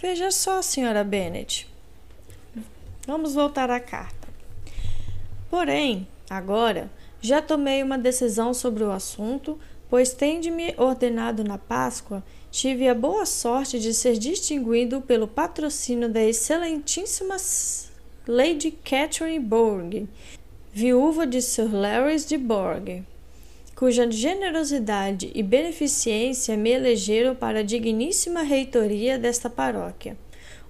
Veja 0.00 0.30
só, 0.30 0.60
senhora 0.62 1.04
Bennet. 1.04 1.68
Vamos 3.06 3.34
voltar 3.34 3.70
à 3.70 3.78
carta. 3.78 4.28
Porém, 5.50 6.08
agora 6.28 6.90
já 7.20 7.40
tomei 7.40 7.82
uma 7.82 7.98
decisão 7.98 8.52
sobre 8.52 8.82
o 8.82 8.90
assunto, 8.90 9.58
pois 9.88 10.12
tende-me 10.12 10.74
ordenado 10.76 11.44
na 11.44 11.58
Páscoa, 11.58 12.24
tive 12.54 12.88
a 12.88 12.94
boa 12.94 13.26
sorte 13.26 13.80
de 13.80 13.92
ser 13.92 14.16
distinguido 14.16 15.00
pelo 15.00 15.26
patrocínio 15.26 16.08
da 16.08 16.22
excelentíssima 16.22 17.34
Lady 18.28 18.70
Catherine 18.70 19.44
Borg, 19.44 20.06
viúva 20.72 21.26
de 21.26 21.42
Sir 21.42 21.74
Larry 21.74 22.20
de 22.20 22.38
Borg 22.38 23.02
cuja 23.74 24.08
generosidade 24.08 25.32
e 25.34 25.42
beneficência 25.42 26.56
me 26.56 26.70
elegeram 26.70 27.34
para 27.34 27.58
a 27.58 27.62
digníssima 27.64 28.42
reitoria 28.42 29.18
desta 29.18 29.50
paróquia, 29.50 30.16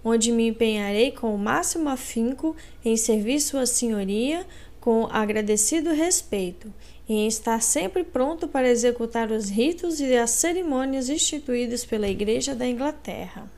onde 0.02 0.32
me 0.32 0.48
empenharei 0.48 1.10
com 1.10 1.34
o 1.34 1.38
máximo 1.38 1.90
afinco 1.90 2.56
em 2.82 2.96
servir 2.96 3.40
Sua 3.40 3.66
Senhoria 3.66 4.46
com 4.80 5.06
agradecido 5.12 5.92
respeito 5.92 6.72
e 7.08 7.26
estar 7.26 7.60
sempre 7.60 8.02
pronto 8.02 8.48
para 8.48 8.68
executar 8.68 9.30
os 9.30 9.50
ritos 9.50 10.00
e 10.00 10.16
as 10.16 10.30
cerimônias 10.30 11.08
instituídos 11.08 11.84
pela 11.84 12.08
Igreja 12.08 12.54
da 12.54 12.66
Inglaterra. 12.66 13.50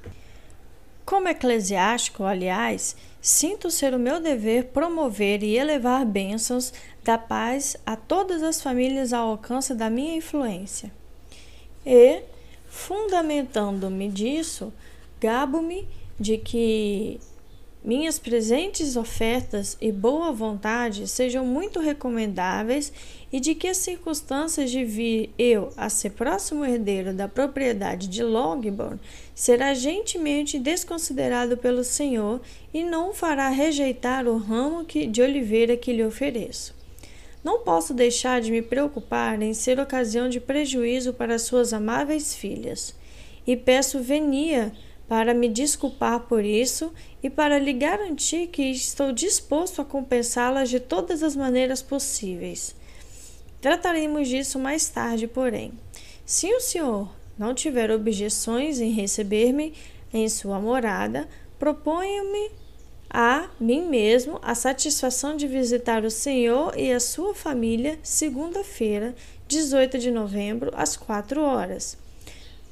Como 1.05 1.29
eclesiástico, 1.29 2.25
aliás, 2.25 2.97
sinto 3.21 3.71
ser 3.71 3.95
o 3.95 3.99
meu 3.99 4.21
dever 4.21 4.67
promover 4.67 5.45
e 5.45 5.57
elevar 5.57 6.05
bênçãos 6.05 6.73
da 7.05 7.17
paz 7.17 7.77
a 7.87 7.95
todas 7.95 8.43
as 8.43 8.61
famílias 8.61 9.13
ao 9.13 9.31
alcance 9.31 9.73
da 9.73 9.89
minha 9.89 10.17
influência. 10.17 10.91
E, 11.85 12.23
fundamentando-me 12.69 14.09
disso, 14.09 14.73
gabo-me 15.21 15.87
de 16.19 16.39
que 16.39 17.21
minhas 17.87 18.19
presentes 18.19 18.97
ofertas 18.97 19.77
e 19.81 19.93
boa 19.93 20.33
vontade 20.33 21.07
sejam 21.07 21.47
muito 21.47 21.79
recomendáveis 21.79 22.93
e 23.33 23.39
de 23.39 23.55
que 23.55 23.69
as 23.69 23.77
circunstâncias 23.77 24.73
de 24.73 24.85
vir 24.85 25.31
eu 25.39 25.73
a 25.77 25.89
ser 25.89 26.11
próximo 26.11 26.65
herdeiro 26.65 27.15
da 27.15 27.29
propriedade 27.29 28.09
de 28.09 28.25
Longbourn 28.25 28.99
será 29.37 29.73
gentilmente 29.73 30.59
desconsiderado 30.59 31.57
pelo 31.57 31.85
Senhor 31.85 32.41
e 32.75 32.83
não 32.83 33.15
fará 33.15 33.49
rejeitar 33.51 34.27
o 34.27 34.37
ramo 34.37 34.85
que, 34.85 35.07
de 35.07 35.23
oliveira 35.23 35.77
que 35.77 35.93
lhe 35.93 36.05
ofereço. 36.05 36.75
Não 37.45 37.61
posso 37.61 37.95
deixar 37.95 38.41
de 38.41 38.51
me 38.51 38.63
preocupar 38.63 39.41
em 39.41 39.55
ser 39.55 39.79
ocasião 39.79 40.29
de 40.29 40.41
prejuízo 40.41 41.13
para 41.13 41.39
suas 41.39 41.73
amáveis 41.73 42.35
filhas, 42.35 42.97
e 43.47 43.57
peço 43.57 44.01
venia 44.01 44.73
para 45.09 45.33
me 45.33 45.49
desculpar 45.49 46.21
por 46.21 46.45
isso 46.45 46.93
e 47.27 47.31
para 47.31 47.59
lhe 47.59 47.73
garantir 47.73 48.47
que 48.47 48.63
estou 48.71 49.11
disposto 49.11 49.83
a 49.83 49.85
compensá-las 49.85 50.71
de 50.71 50.79
todas 50.79 51.25
as 51.25 51.35
maneiras 51.35 51.83
possíveis. 51.83 52.73
Trataremos 53.61 54.29
disso 54.29 54.61
mais 54.61 54.89
tarde, 54.89 55.27
porém. 55.27 55.73
Se 56.25 56.47
o 56.55 56.61
senhor 56.61 57.13
não 57.37 57.53
tiver 57.53 57.91
objeções 57.91 58.79
em 58.79 58.93
receber-me 58.93 59.75
em 60.15 60.29
sua 60.29 60.61
morada, 60.61 61.29
proponho-me 61.59 62.53
a 63.11 63.49
mim 63.59 63.89
mesmo 63.89 64.39
a 64.41 64.55
satisfação 64.55 65.37
de 65.37 65.49
visitar 65.49 66.05
o 66.05 66.11
senhor 66.13 66.79
e 66.79 66.93
a 66.93 67.01
sua 67.01 67.35
família 67.35 67.99
segunda-feira, 68.05 69.17
18 69.49 69.99
de 69.99 70.13
novembro, 70.13 70.71
às 70.77 70.97
quatro 70.97 71.43
horas. 71.43 71.99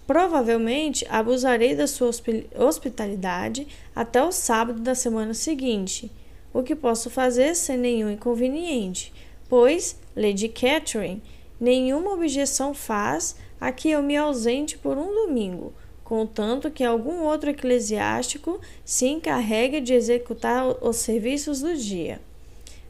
Provavelmente 0.07 1.07
abusarei 1.09 1.75
da 1.75 1.87
sua 1.87 2.11
hospitalidade 2.59 3.67
até 3.97 4.23
o 4.23 4.31
sábado 4.31 4.81
da 4.81 4.95
semana 4.95 5.33
seguinte, 5.33 6.13
o 6.53 6.63
que 6.63 6.77
posso 6.77 7.09
fazer 7.09 7.55
sem 7.55 7.79
nenhum 7.79 8.11
inconveniente, 8.11 9.13
pois 9.49 9.99
Lady 10.15 10.49
Catherine 10.49 11.23
nenhuma 11.59 12.13
objeção 12.13 12.75
faz 12.75 13.37
a 13.59 13.73
que 13.73 13.91
eu 13.91 14.03
me 14.03 14.15
ausente 14.15 14.77
por 14.77 14.99
um 14.99 15.27
domingo, 15.27 15.73
contanto 16.05 16.71
que 16.71 16.85
algum 16.85 17.23
outro 17.23 17.49
eclesiástico 17.49 18.61
se 18.85 19.07
encarregue 19.07 19.81
de 19.81 19.95
executar 19.95 20.67
os 20.85 20.97
serviços 20.97 21.63
do 21.63 21.75
dia. 21.75 22.21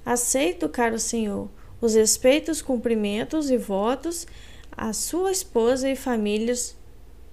Aceito, 0.05 0.69
caro 0.69 0.99
senhor, 0.99 1.49
os 1.81 1.95
respeitos, 1.95 2.61
cumprimentos 2.61 3.51
e 3.51 3.57
votos 3.57 4.27
à 4.77 4.93
sua 4.93 5.31
esposa 5.31 5.89
e 5.89 5.95
famílias 5.95 6.77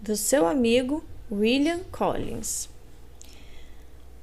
do 0.01 0.15
seu 0.15 0.47
amigo 0.47 1.03
William 1.31 1.81
Collins. 1.91 2.67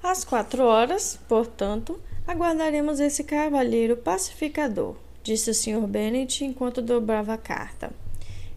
Às 0.02 0.25
quatro 0.25 0.64
horas, 0.64 1.20
portanto, 1.28 2.00
aguardaremos 2.26 2.99
esse 2.99 3.23
cavalheiro 3.23 3.97
pacificador, 3.97 4.97
disse 5.23 5.50
o 5.50 5.54
Sr. 5.54 5.87
Bennet 5.87 6.44
enquanto 6.44 6.82
dobrava 6.82 7.35
a 7.35 7.38
carta. 7.38 7.92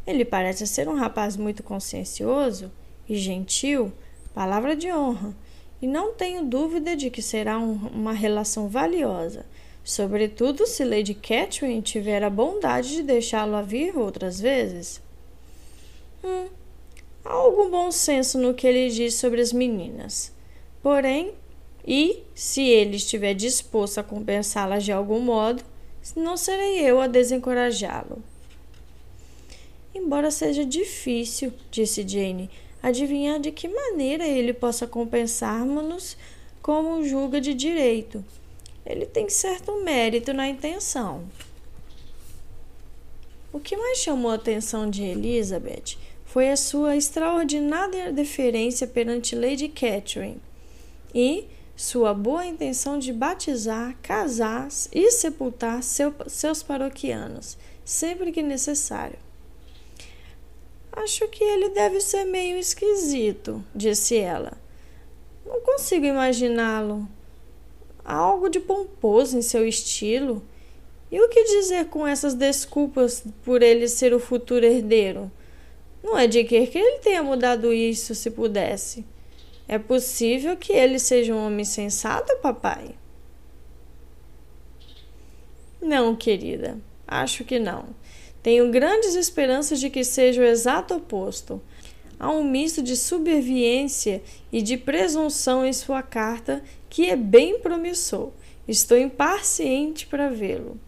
Ele 0.06 0.26
parece 0.26 0.66
ser 0.66 0.90
um 0.90 0.96
rapaz 0.96 1.38
muito 1.38 1.62
consciencioso 1.62 2.72
e 3.08 3.16
gentil, 3.16 3.94
palavra 4.34 4.76
de 4.76 4.92
honra, 4.92 5.36
e 5.80 5.86
não 5.86 6.14
tenho 6.14 6.44
dúvida 6.44 6.96
de 6.96 7.12
que 7.12 7.22
será 7.22 7.60
um, 7.60 7.74
uma 7.94 8.14
relação 8.14 8.68
valiosa, 8.68 9.46
sobretudo 9.84 10.66
se 10.66 10.84
Lady 10.84 11.14
Catherine 11.14 11.84
tiver 11.84 12.24
a 12.24 12.32
bondade 12.32 12.96
de 12.96 13.04
deixá-lo 13.04 13.64
vir 13.64 13.96
outras 13.96 14.40
vezes. 14.40 15.00
Hum, 16.24 16.48
Há 17.24 17.34
algum 17.34 17.70
bom 17.70 17.92
senso 17.92 18.38
no 18.38 18.54
que 18.54 18.66
ele 18.66 18.90
diz 18.90 19.16
sobre 19.16 19.42
as 19.42 19.54
meninas. 19.54 20.32
Porém, 20.82 21.34
e 21.86 22.24
se 22.34 22.62
ele 22.62 22.96
estiver 22.96 23.34
disposto 23.34 24.00
a 24.00 24.04
compensá-las 24.04 24.84
de 24.84 24.92
algum 24.92 25.20
modo, 25.20 25.64
não 26.16 26.36
serei 26.36 26.80
eu 26.80 27.00
a 27.00 27.08
desencorajá-lo. 27.08 28.24
Embora 29.94 30.32
seja 30.32 30.66
difícil, 30.66 31.54
disse 31.70 32.08
Jane, 32.08 32.50
adivinhar 32.82 33.40
de 33.40 33.52
que 33.52 33.68
maneira 33.68 34.26
ele 34.28 34.54
possa 34.54 34.88
compensar-nos 34.88 36.18
como 36.62 37.04
julga 37.04 37.40
de 37.40 37.54
direito. 37.54 38.24
Ele 38.86 39.06
tem 39.06 39.30
certo 39.30 39.84
mérito 39.84 40.34
na 40.34 40.48
intenção. 40.48 41.24
O 43.54 43.60
que 43.60 43.76
mais 43.76 44.00
chamou 44.00 44.32
a 44.32 44.36
atenção 44.36 44.90
de 44.90 45.04
Elizabeth 45.04 45.98
foi 46.32 46.50
a 46.50 46.56
sua 46.56 46.96
extraordinária 46.96 48.10
deferência 48.10 48.88
perante 48.88 49.36
Lady 49.36 49.68
Catherine 49.68 50.40
e 51.14 51.44
sua 51.76 52.14
boa 52.14 52.46
intenção 52.46 52.98
de 52.98 53.12
batizar, 53.12 53.98
casar 54.02 54.70
e 54.94 55.12
sepultar 55.12 55.84
seu, 55.84 56.16
seus 56.28 56.64
paroquianos, 56.64 57.58
sempre 57.84 58.32
que 58.32 58.42
necessário. 58.42 59.20
Acho 60.94 61.28
que 61.28 61.44
ele 61.44 61.68
deve 61.72 62.00
ser 62.00 62.24
meio 62.24 62.58
esquisito, 62.58 63.62
disse 63.76 64.16
ela. 64.16 64.54
Não 65.46 65.60
consigo 65.60 66.06
imaginá-lo. 66.06 67.10
Há 68.06 68.16
algo 68.16 68.48
de 68.48 68.62
pomposo 68.62 69.38
em 69.38 69.42
seu 69.42 69.68
estilo. 69.68 70.42
E 71.12 71.20
o 71.20 71.28
que 71.28 71.44
dizer 71.44 71.88
com 71.88 72.08
essas 72.08 72.34
desculpas 72.34 73.22
por 73.44 73.62
ele 73.62 73.90
ser 73.90 74.14
o 74.14 74.20
futuro 74.20 74.66
herdeiro? 74.66 75.30
Não 76.04 76.18
é 76.18 76.28
de 76.28 76.44
que 76.44 76.56
ele 76.56 77.00
tenha 77.00 77.22
mudado 77.22 77.72
isso 77.72 78.16
se 78.16 78.32
pudesse. 78.32 79.06
É 79.68 79.78
possível 79.78 80.58
que 80.58 80.74
ele 80.74 81.00
seja 81.00 81.34
um 81.34 81.46
homem 81.46 81.64
sensato, 81.64 82.36
papai? 82.38 82.96
Não, 85.82 86.16
querida, 86.16 86.78
acho 87.08 87.44
que 87.44 87.58
não. 87.58 87.88
Tenho 88.44 88.72
grandes 88.72 89.16
esperanças 89.16 89.80
de 89.80 89.90
que 89.90 90.04
seja 90.04 90.42
o 90.42 90.46
exato 90.46 90.96
oposto. 90.96 91.62
Há 92.20 92.30
um 92.30 92.44
misto 92.44 92.84
de 92.84 92.96
subserviência 92.96 94.22
e 94.52 94.62
de 94.62 94.78
presunção 94.78 95.66
em 95.66 95.74
sua 95.74 96.04
carta 96.04 96.64
que 96.90 97.10
é 97.10 97.16
bem 97.16 97.60
promissor. 97.60 98.32
Estou 98.68 98.98
impaciente 98.98 100.06
para 100.06 100.30
vê-lo. 100.30 100.80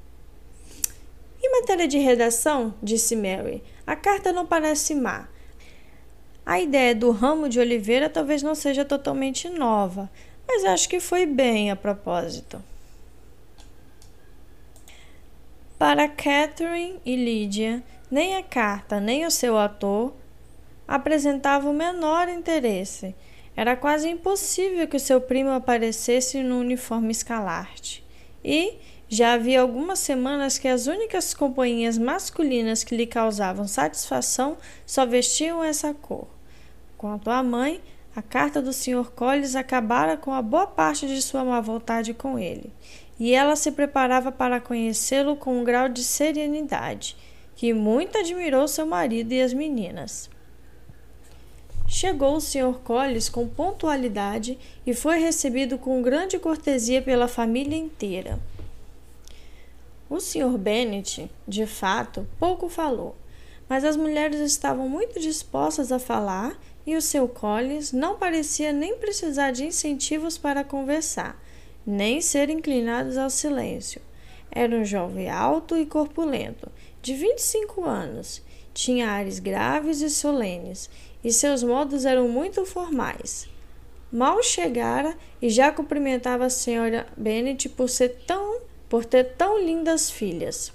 Em 1.42 1.52
matéria 1.60 1.88
de 1.88 1.98
redação, 1.98 2.74
disse 2.82 3.16
Mary, 3.16 3.64
a 3.86 3.96
carta 3.96 4.32
não 4.32 4.46
parece 4.46 4.96
má. 4.96 5.28
A 6.46 6.60
ideia 6.60 6.94
do 6.94 7.12
ramo 7.12 7.48
de 7.48 7.60
oliveira 7.60 8.10
talvez 8.10 8.44
não 8.44 8.56
seja 8.56 8.84
totalmente 8.84 9.50
nova, 9.50 10.10
mas 10.48 10.66
acho 10.66 10.90
que 10.90 11.00
foi 11.00 11.26
bem 11.26 11.72
a 11.72 11.76
propósito. 11.76 12.62
Para 15.78 16.08
Catherine 16.08 17.00
e 17.06 17.16
Lydia, 17.16 17.84
nem 18.10 18.36
a 18.36 18.44
carta 18.44 19.00
nem 19.00 19.26
o 19.26 19.32
seu 19.32 19.58
ator 19.58 20.14
apresentavam 20.88 21.72
o 21.72 21.76
menor 21.76 22.30
interesse. 22.30 23.16
Era 23.56 23.76
quase 23.76 24.10
impossível 24.10 24.88
que 24.88 24.98
o 24.98 25.00
seu 25.00 25.22
primo 25.22 25.52
aparecesse 25.52 26.42
no 26.42 26.60
uniforme 26.60 27.12
escalarte. 27.12 28.04
E 28.44 28.78
já 29.14 29.34
havia 29.34 29.62
algumas 29.62 30.00
semanas 30.00 30.58
que 30.58 30.68
as 30.68 30.88
únicas 30.88 31.36
companhias 31.36 32.00
masculinas 32.00 32.84
que 32.84 32.98
lhe 32.98 33.06
causavam 33.06 33.68
satisfação 33.68 34.58
só 34.88 35.06
vestiam 35.06 35.64
essa 35.64 35.94
cor. 35.94 36.28
Quanto 36.98 37.30
à 37.30 37.44
mãe, 37.44 37.80
a 38.16 38.24
carta 38.24 38.60
do 38.60 38.74
Sr. 38.74 39.12
Collins 39.12 39.56
acabara 39.56 40.18
com 40.18 40.34
a 40.34 40.42
boa 40.42 40.66
parte 40.66 41.06
de 41.06 41.22
sua 41.22 41.46
má 41.46 41.62
vontade 41.62 42.14
com 42.14 42.40
ele, 42.40 42.74
e 43.20 43.36
ela 43.36 43.56
se 43.56 43.72
preparava 43.72 44.32
para 44.32 44.60
conhecê-lo 44.60 45.36
com 45.36 45.60
um 45.60 45.64
grau 45.64 45.88
de 45.88 46.04
serenidade 46.04 47.16
que 47.56 47.72
muito 47.72 48.18
admirou 48.18 48.68
seu 48.68 48.86
marido 48.86 49.32
e 49.32 49.42
as 49.42 49.54
meninas. 49.54 50.28
Chegou 51.88 52.36
o 52.36 52.42
Sr. 52.42 52.80
Collins 52.84 53.30
com 53.30 53.48
pontualidade 53.48 54.58
e 54.88 54.94
foi 54.96 55.20
recebido 55.20 55.78
com 55.78 56.02
grande 56.02 56.40
cortesia 56.40 57.02
pela 57.02 57.28
família 57.28 57.78
inteira. 57.78 58.40
O 60.14 60.20
Sr. 60.20 60.60
Bennet, 60.60 61.28
de 61.48 61.66
fato, 61.66 62.28
pouco 62.38 62.70
falou, 62.70 63.16
mas 63.68 63.84
as 63.84 63.98
mulheres 63.98 64.40
estavam 64.42 64.88
muito 64.88 65.20
dispostas 65.20 65.92
a 65.92 65.98
falar 65.98 66.56
e 66.86 66.96
o 66.96 67.02
seu 67.02 67.28
Collins 67.28 67.92
não 67.92 68.16
parecia 68.20 68.72
nem 68.72 68.96
precisar 68.96 69.50
de 69.50 69.66
incentivos 69.66 70.38
para 70.38 70.64
conversar, 70.64 71.44
nem 71.84 72.22
ser 72.22 72.52
inclinados 72.52 73.18
ao 73.18 73.32
silêncio. 73.32 74.04
Era 74.52 74.76
um 74.76 74.86
jovem 74.86 75.32
alto 75.32 75.76
e 75.76 75.84
corpulento, 75.84 76.72
de 77.02 77.16
25 77.16 77.84
anos. 77.84 78.44
Tinha 78.72 79.10
ares 79.10 79.40
graves 79.40 80.00
e 80.02 80.12
solenes, 80.12 80.92
e 81.24 81.34
seus 81.34 81.64
modos 81.64 82.06
eram 82.06 82.30
muito 82.30 82.64
formais. 82.68 83.50
Mal 84.12 84.44
chegara 84.44 85.18
e 85.42 85.50
já 85.50 85.72
cumprimentava 85.72 86.46
a 86.46 86.52
senhora 86.52 87.08
Bennet 87.18 87.68
por 87.70 87.90
ser 87.90 88.10
tão 88.28 88.62
por 88.94 89.06
ter 89.06 89.24
tão 89.24 89.60
lindas 89.60 90.12
filhas. 90.12 90.72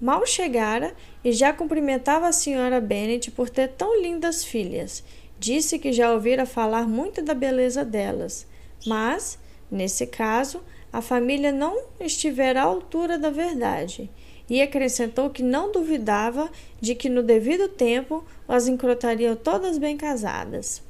Mal 0.00 0.24
chegara 0.24 0.94
e 1.24 1.32
já 1.32 1.52
cumprimentava 1.52 2.28
a 2.28 2.32
senhora 2.32 2.80
Bennet 2.80 3.32
por 3.32 3.50
ter 3.50 3.70
tão 3.70 4.00
lindas 4.00 4.44
filhas. 4.44 5.02
Disse 5.36 5.80
que 5.80 5.92
já 5.92 6.12
ouvira 6.12 6.46
falar 6.46 6.86
muito 6.86 7.20
da 7.22 7.34
beleza 7.34 7.84
delas, 7.84 8.46
mas, 8.86 9.36
nesse 9.68 10.06
caso, 10.06 10.62
a 10.92 11.02
família 11.02 11.50
não 11.50 11.86
estivera 11.98 12.60
à 12.60 12.66
altura 12.66 13.18
da 13.18 13.30
verdade, 13.30 14.08
e 14.48 14.62
acrescentou 14.62 15.30
que 15.30 15.42
não 15.42 15.72
duvidava 15.72 16.48
de 16.80 16.94
que 16.94 17.08
no 17.08 17.24
devido 17.24 17.68
tempo 17.68 18.24
as 18.46 18.68
encontrariam 18.68 19.34
todas 19.34 19.76
bem 19.76 19.96
casadas. 19.96 20.80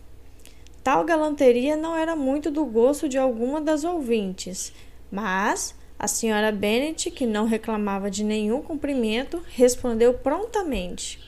Tal 0.83 1.07
galanteria 1.07 1.75
não 1.75 1.97
era 1.97 2.15
muito 2.15 2.51
do 2.51 2.67
gosto 2.67 3.09
de 3.09 3.17
alguma 3.17 3.63
das 3.63 3.83
ouvintes, 3.83 4.71
mas 5.15 5.75
a 5.97 6.09
senhora 6.09 6.51
Bennet, 6.51 7.11
que 7.11 7.25
não 7.25 7.47
reclamava 7.47 8.11
de 8.11 8.25
nenhum 8.25 8.61
cumprimento, 8.61 9.41
respondeu 9.51 10.13
prontamente: 10.13 11.21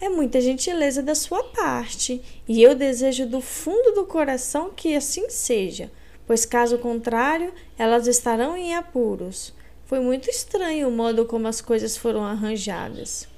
É 0.00 0.08
muita 0.08 0.40
gentileza 0.40 1.02
da 1.02 1.14
sua 1.14 1.42
parte, 1.42 2.22
e 2.48 2.62
eu 2.62 2.74
desejo 2.74 3.26
do 3.26 3.40
fundo 3.40 3.92
do 3.94 4.06
coração 4.06 4.70
que 4.70 4.94
assim 4.94 5.28
seja, 5.28 5.90
pois 6.26 6.46
caso 6.46 6.78
contrário, 6.78 7.52
elas 7.76 8.06
estarão 8.06 8.56
em 8.56 8.74
apuros. 8.74 9.52
Foi 9.84 9.98
muito 9.98 10.30
estranho 10.30 10.88
o 10.88 10.92
modo 10.92 11.26
como 11.26 11.48
as 11.48 11.60
coisas 11.60 11.96
foram 11.96 12.24
arranjadas. 12.24 13.28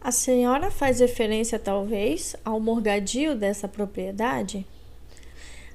A 0.00 0.10
senhora 0.10 0.68
faz 0.68 0.98
referência, 0.98 1.60
talvez, 1.60 2.34
ao 2.44 2.58
morgadio 2.58 3.36
dessa 3.36 3.68
propriedade? 3.68 4.66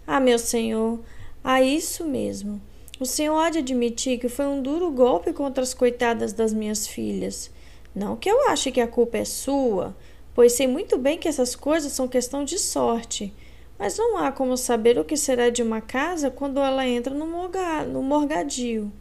Ah, 0.06 0.20
meu 0.20 0.38
senhor, 0.38 1.00
a 1.44 1.62
isso 1.62 2.06
mesmo. 2.06 2.62
O 3.00 3.06
senhor 3.06 3.38
há 3.38 3.50
de 3.52 3.60
admitir 3.60 4.20
que 4.20 4.28
foi 4.28 4.48
um 4.48 4.62
duro 4.62 4.90
golpe 4.92 5.32
contra 5.32 5.64
as 5.64 5.74
coitadas 5.74 6.34
das 6.34 6.52
minhas 6.52 6.88
filhas. 6.88 7.52
Não 7.94 8.16
que 8.16 8.30
eu 8.30 8.50
ache 8.50 8.72
que 8.72 8.82
a 8.82 8.88
culpa 8.88 9.18
é 9.18 9.26
sua, 9.26 9.96
pois 10.34 10.54
sei 10.54 10.68
muito 10.68 10.98
bem 10.98 11.18
que 11.18 11.28
essas 11.28 11.56
coisas 11.56 11.92
são 11.92 12.08
questão 12.08 12.44
de 12.44 12.58
sorte. 12.58 13.32
Mas 13.78 13.98
não 13.98 14.18
há 14.18 14.32
como 14.32 14.58
saber 14.58 14.98
o 14.98 15.06
que 15.06 15.16
será 15.16 15.52
de 15.52 15.62
uma 15.62 15.80
casa 15.80 16.32
quando 16.32 16.60
ela 16.60 16.88
entra 16.88 17.14
no, 17.14 17.28
morga, 17.28 17.84
no 17.84 18.02
morgadio. 18.02 18.92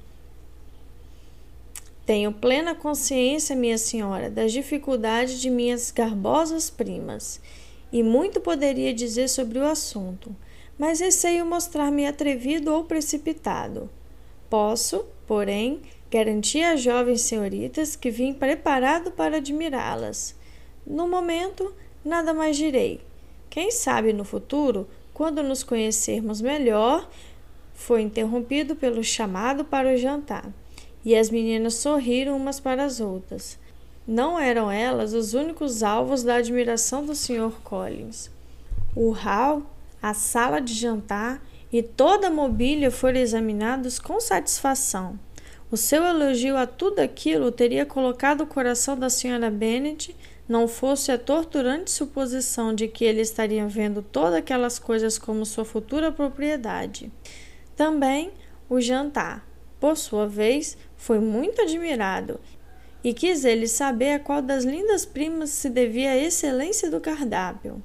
Tenho 2.05 2.31
plena 2.31 2.75
consciência, 2.75 3.57
minha 3.57 3.79
senhora, 3.79 4.31
das 4.31 4.53
dificuldades 4.53 5.41
de 5.41 5.49
minhas 5.49 5.91
garbosas 5.91 6.69
primas, 6.69 7.41
e 7.91 8.03
muito 8.03 8.41
poderia 8.41 8.93
dizer 8.93 9.29
sobre 9.29 9.59
o 9.59 9.67
assunto 9.67 10.37
mas 10.79 11.01
receio 11.01 11.47
mostrar-me 11.47 12.07
atrevido 12.07 12.73
ou 12.73 12.85
precipitado. 12.85 13.89
Posso, 14.49 15.05
porém, 15.27 15.81
garantir 16.11 16.63
às 16.63 16.81
jovens 16.81 17.23
senhoritas 17.23 17.97
que 17.97 18.11
vim 18.11 18.33
preparado 18.33 19.11
para 19.11 19.39
admirá-las. 19.39 20.35
No 20.87 21.09
momento, 21.09 21.75
nada 22.05 22.33
mais 22.33 22.57
direi. 22.57 23.01
Quem 23.51 23.71
sabe 23.71 24.13
no 24.13 24.25
futuro, 24.25 24.87
quando 25.13 25.43
nos 25.43 25.63
conhecermos 25.63 26.41
melhor, 26.41 27.09
foi 27.75 28.03
interrompido 28.03 28.77
pelo 28.77 29.03
chamado 29.03 29.65
para 29.65 29.95
o 29.95 29.97
jantar, 29.97 30.51
e 31.05 31.17
as 31.17 31.31
meninas 31.31 31.75
sorriram 31.75 32.37
umas 32.37 32.61
para 32.61 32.85
as 32.85 33.01
outras. 33.01 33.59
Não 34.07 34.39
eram 34.39 34.71
elas 34.71 35.13
os 35.13 35.35
únicos 35.35 35.83
alvos 35.83 36.23
da 36.23 36.37
admiração 36.37 37.05
do 37.05 37.15
Sr. 37.15 37.53
Collins. 37.65 38.31
O 38.95 39.13
Hal 39.15 39.63
a 40.09 40.15
sala 40.15 40.61
de 40.61 40.73
jantar 40.73 41.43
e 41.73 41.83
toda 41.83 42.29
a 42.29 42.31
mobília 42.31 42.93
foram 42.93 43.19
examinados 43.19 43.99
com 43.99 44.21
satisfação. 44.21 45.19
O 45.69 45.77
seu 45.77 46.05
elogio 46.05 46.57
a 46.57 46.65
tudo 46.65 47.01
aquilo 47.01 47.51
teria 47.51 47.85
colocado 47.85 48.43
o 48.43 48.47
coração 48.47 48.97
da 48.97 49.11
senhora 49.11 49.51
Bennet, 49.51 50.15
não 50.49 50.69
fosse 50.69 51.11
a 51.11 51.19
torturante 51.19 51.91
suposição 51.91 52.73
de 52.73 52.87
que 52.87 53.05
ele 53.05 53.21
estaria 53.21 53.67
vendo 53.67 54.01
todas 54.01 54.35
aquelas 54.35 54.79
coisas 54.79 55.19
como 55.19 55.45
sua 55.45 55.65
futura 55.65 56.13
propriedade. 56.13 57.11
Também 57.75 58.31
o 58.69 58.81
jantar, 58.81 59.45
por 59.81 59.97
sua 59.97 60.29
vez, 60.29 60.79
foi 60.97 61.19
muito 61.19 61.63
admirado 61.63 62.39
e 63.03 63.13
quis 63.13 63.45
ele 63.45 63.67
saber 63.67 64.13
a 64.13 64.21
qual 64.21 64.41
das 64.41 64.65
lindas 64.65 65.05
primas 65.05 65.51
se 65.51 65.69
devia 65.69 66.13
a 66.13 66.17
excelência 66.17 66.89
do 66.89 67.01
cardápio. 67.01 67.83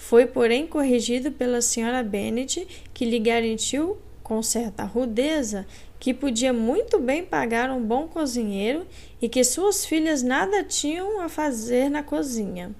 Foi, 0.00 0.24
porém, 0.24 0.66
corrigido 0.66 1.30
pela 1.30 1.60
senhora 1.60 2.02
Bennet, 2.02 2.66
que 2.92 3.04
lhe 3.04 3.18
garantiu, 3.18 3.98
com 4.24 4.42
certa 4.42 4.82
rudeza, 4.82 5.66
que 6.00 6.14
podia 6.14 6.54
muito 6.54 6.98
bem 6.98 7.22
pagar 7.22 7.70
um 7.70 7.80
bom 7.80 8.08
cozinheiro 8.08 8.86
e 9.20 9.28
que 9.28 9.44
suas 9.44 9.84
filhas 9.84 10.22
nada 10.22 10.64
tinham 10.64 11.20
a 11.20 11.28
fazer 11.28 11.90
na 11.90 12.02
cozinha. 12.02 12.74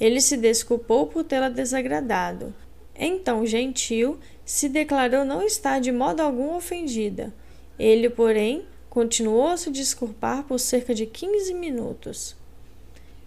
Ele 0.00 0.20
se 0.20 0.36
desculpou 0.36 1.08
por 1.08 1.24
tê-la 1.24 1.48
desagradado. 1.48 2.54
Então, 2.96 3.44
gentil, 3.44 4.16
se 4.44 4.68
declarou 4.68 5.24
não 5.24 5.42
estar 5.42 5.80
de 5.80 5.90
modo 5.90 6.20
algum 6.20 6.54
ofendida. 6.54 7.34
Ele, 7.76 8.08
porém, 8.08 8.64
continuou 8.88 9.48
a 9.48 9.56
se 9.56 9.70
desculpar 9.70 10.44
por 10.44 10.60
cerca 10.60 10.94
de 10.94 11.04
quinze 11.04 11.52
minutos. 11.52 12.36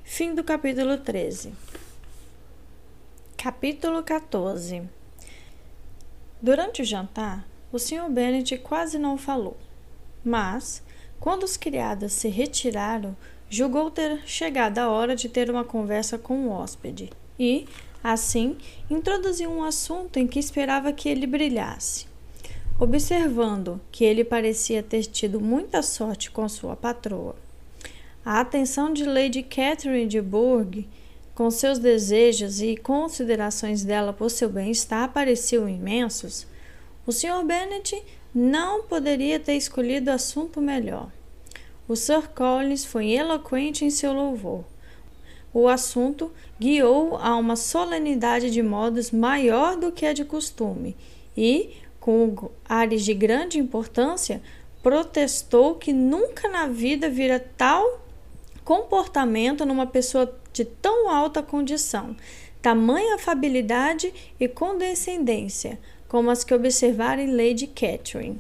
Fim 0.04 0.34
do 0.34 0.46
capítulo 0.46 0.98
13. 0.98 1.52
Capítulo 3.46 4.02
14 4.02 4.82
Durante 6.42 6.82
o 6.82 6.84
jantar, 6.84 7.48
o 7.72 7.78
Sr. 7.78 8.10
Bennet 8.10 8.58
quase 8.58 8.98
não 8.98 9.20
falou, 9.20 9.56
mas, 10.24 10.82
quando 11.20 11.44
os 11.44 11.56
criados 11.56 12.12
se 12.14 12.28
retiraram, 12.28 13.16
julgou 13.48 13.92
ter 13.92 14.24
chegado 14.26 14.80
a 14.80 14.90
hora 14.90 15.16
de 15.16 15.30
ter 15.30 15.52
uma 15.52 15.64
conversa 15.64 16.18
com 16.18 16.48
o 16.48 16.50
hóspede 16.50 17.12
e, 17.40 17.68
assim, 18.04 18.58
introduziu 18.90 19.52
um 19.52 19.64
assunto 19.64 20.18
em 20.18 20.26
que 20.26 20.40
esperava 20.40 20.92
que 20.92 21.08
ele 21.08 21.28
brilhasse. 21.28 22.08
Observando 22.80 23.80
que 23.92 24.04
ele 24.04 24.24
parecia 24.24 24.82
ter 24.82 25.04
tido 25.04 25.40
muita 25.40 25.84
sorte 25.84 26.32
com 26.32 26.50
sua 26.50 26.76
patroa, 26.76 27.36
a 28.26 28.40
atenção 28.40 28.92
de 28.92 29.06
Lady 29.06 29.44
Catherine 29.44 30.08
de 30.08 30.20
Bourgh, 30.20 30.88
com 31.36 31.52
seus 31.52 31.78
desejos 31.78 32.62
e 32.62 32.78
considerações 32.78 33.84
dela 33.84 34.14
por 34.14 34.32
seu 34.32 34.50
bem-estar, 34.50 35.12
pareciam 35.12 35.68
imensos. 35.68 36.48
O 37.06 37.12
Sr. 37.12 37.44
Bennet 37.46 38.02
não 38.34 38.84
poderia 38.84 39.38
ter 39.38 39.56
escolhido 39.56 40.10
assunto 40.10 40.62
melhor. 40.62 41.12
O 41.88 41.96
Sir 41.96 42.30
Collins 42.30 42.86
foi 42.86 43.12
eloquente 43.12 43.84
em 43.84 43.90
seu 43.90 44.14
louvor. 44.14 44.64
O 45.54 45.68
assunto 45.68 46.32
guiou 46.60 47.18
a 47.18 47.36
uma 47.36 47.56
solenidade 47.56 48.50
de 48.50 48.64
modos 48.64 49.12
maior 49.12 49.78
do 49.78 49.92
que 49.92 50.06
a 50.06 50.14
de 50.14 50.26
costume 50.26 50.96
e, 51.36 51.76
com 52.00 52.50
ares 52.68 53.04
de 53.04 53.14
grande 53.14 53.60
importância, 53.60 54.42
protestou 54.82 55.76
que 55.76 55.92
nunca 55.92 56.48
na 56.50 56.68
vida 56.68 57.10
vira 57.10 57.40
tal 57.40 58.02
comportamento 58.64 59.66
numa 59.66 59.86
pessoa 59.86 60.28
de 60.56 60.64
tão 60.64 61.10
alta 61.10 61.44
condição, 61.44 62.16
tamanha 62.62 63.16
afabilidade 63.16 64.14
e 64.40 64.48
condescendência 64.48 65.78
como 66.08 66.32
as 66.32 66.46
que 66.46 66.54
observara 66.54 67.22
em 67.22 67.36
Lady 67.36 67.68
Catherine. 67.68 68.40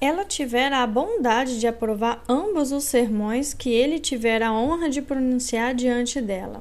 Ela 0.00 0.24
tivera 0.24 0.78
a 0.78 0.86
bondade 0.88 1.60
de 1.60 1.68
aprovar 1.68 2.24
ambos 2.28 2.72
os 2.72 2.82
sermões 2.82 3.54
que 3.54 3.70
ele 3.70 4.00
tivera 4.00 4.48
a 4.48 4.52
honra 4.52 4.90
de 4.90 5.00
pronunciar 5.00 5.72
diante 5.72 6.20
dela. 6.20 6.60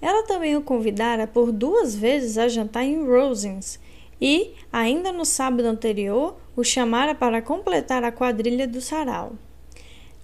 Ela 0.00 0.22
também 0.22 0.56
o 0.56 0.62
convidara 0.62 1.26
por 1.26 1.50
duas 1.50 1.96
vezes 1.96 2.38
a 2.38 2.46
jantar 2.46 2.84
em 2.84 3.04
Rosings 3.04 3.80
e, 4.20 4.52
ainda 4.72 5.12
no 5.12 5.24
sábado 5.24 5.66
anterior, 5.66 6.36
o 6.54 6.62
chamara 6.62 7.12
para 7.12 7.42
completar 7.42 8.04
a 8.04 8.12
quadrilha 8.12 8.68
do 8.68 8.80
sarau. 8.80 9.32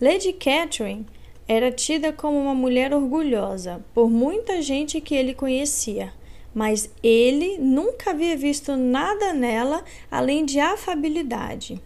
Lady 0.00 0.32
Catherine 0.32 1.04
era 1.48 1.72
tida 1.72 2.12
como 2.12 2.38
uma 2.38 2.54
mulher 2.54 2.92
orgulhosa 2.92 3.82
por 3.94 4.10
muita 4.10 4.60
gente 4.60 5.00
que 5.00 5.14
ele 5.14 5.32
conhecia, 5.32 6.12
mas 6.54 6.90
ele 7.02 7.56
nunca 7.56 8.10
havia 8.10 8.36
visto 8.36 8.76
nada 8.76 9.32
nela 9.32 9.82
além 10.10 10.44
de 10.44 10.60
afabilidade. 10.60 11.80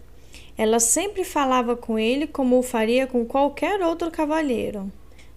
Ela 0.58 0.80
sempre 0.80 1.22
falava 1.22 1.76
com 1.76 1.96
ele 1.96 2.26
como 2.26 2.58
o 2.58 2.62
faria 2.62 3.06
com 3.06 3.24
qualquer 3.24 3.80
outro 3.82 4.10
cavalheiro. 4.10 4.90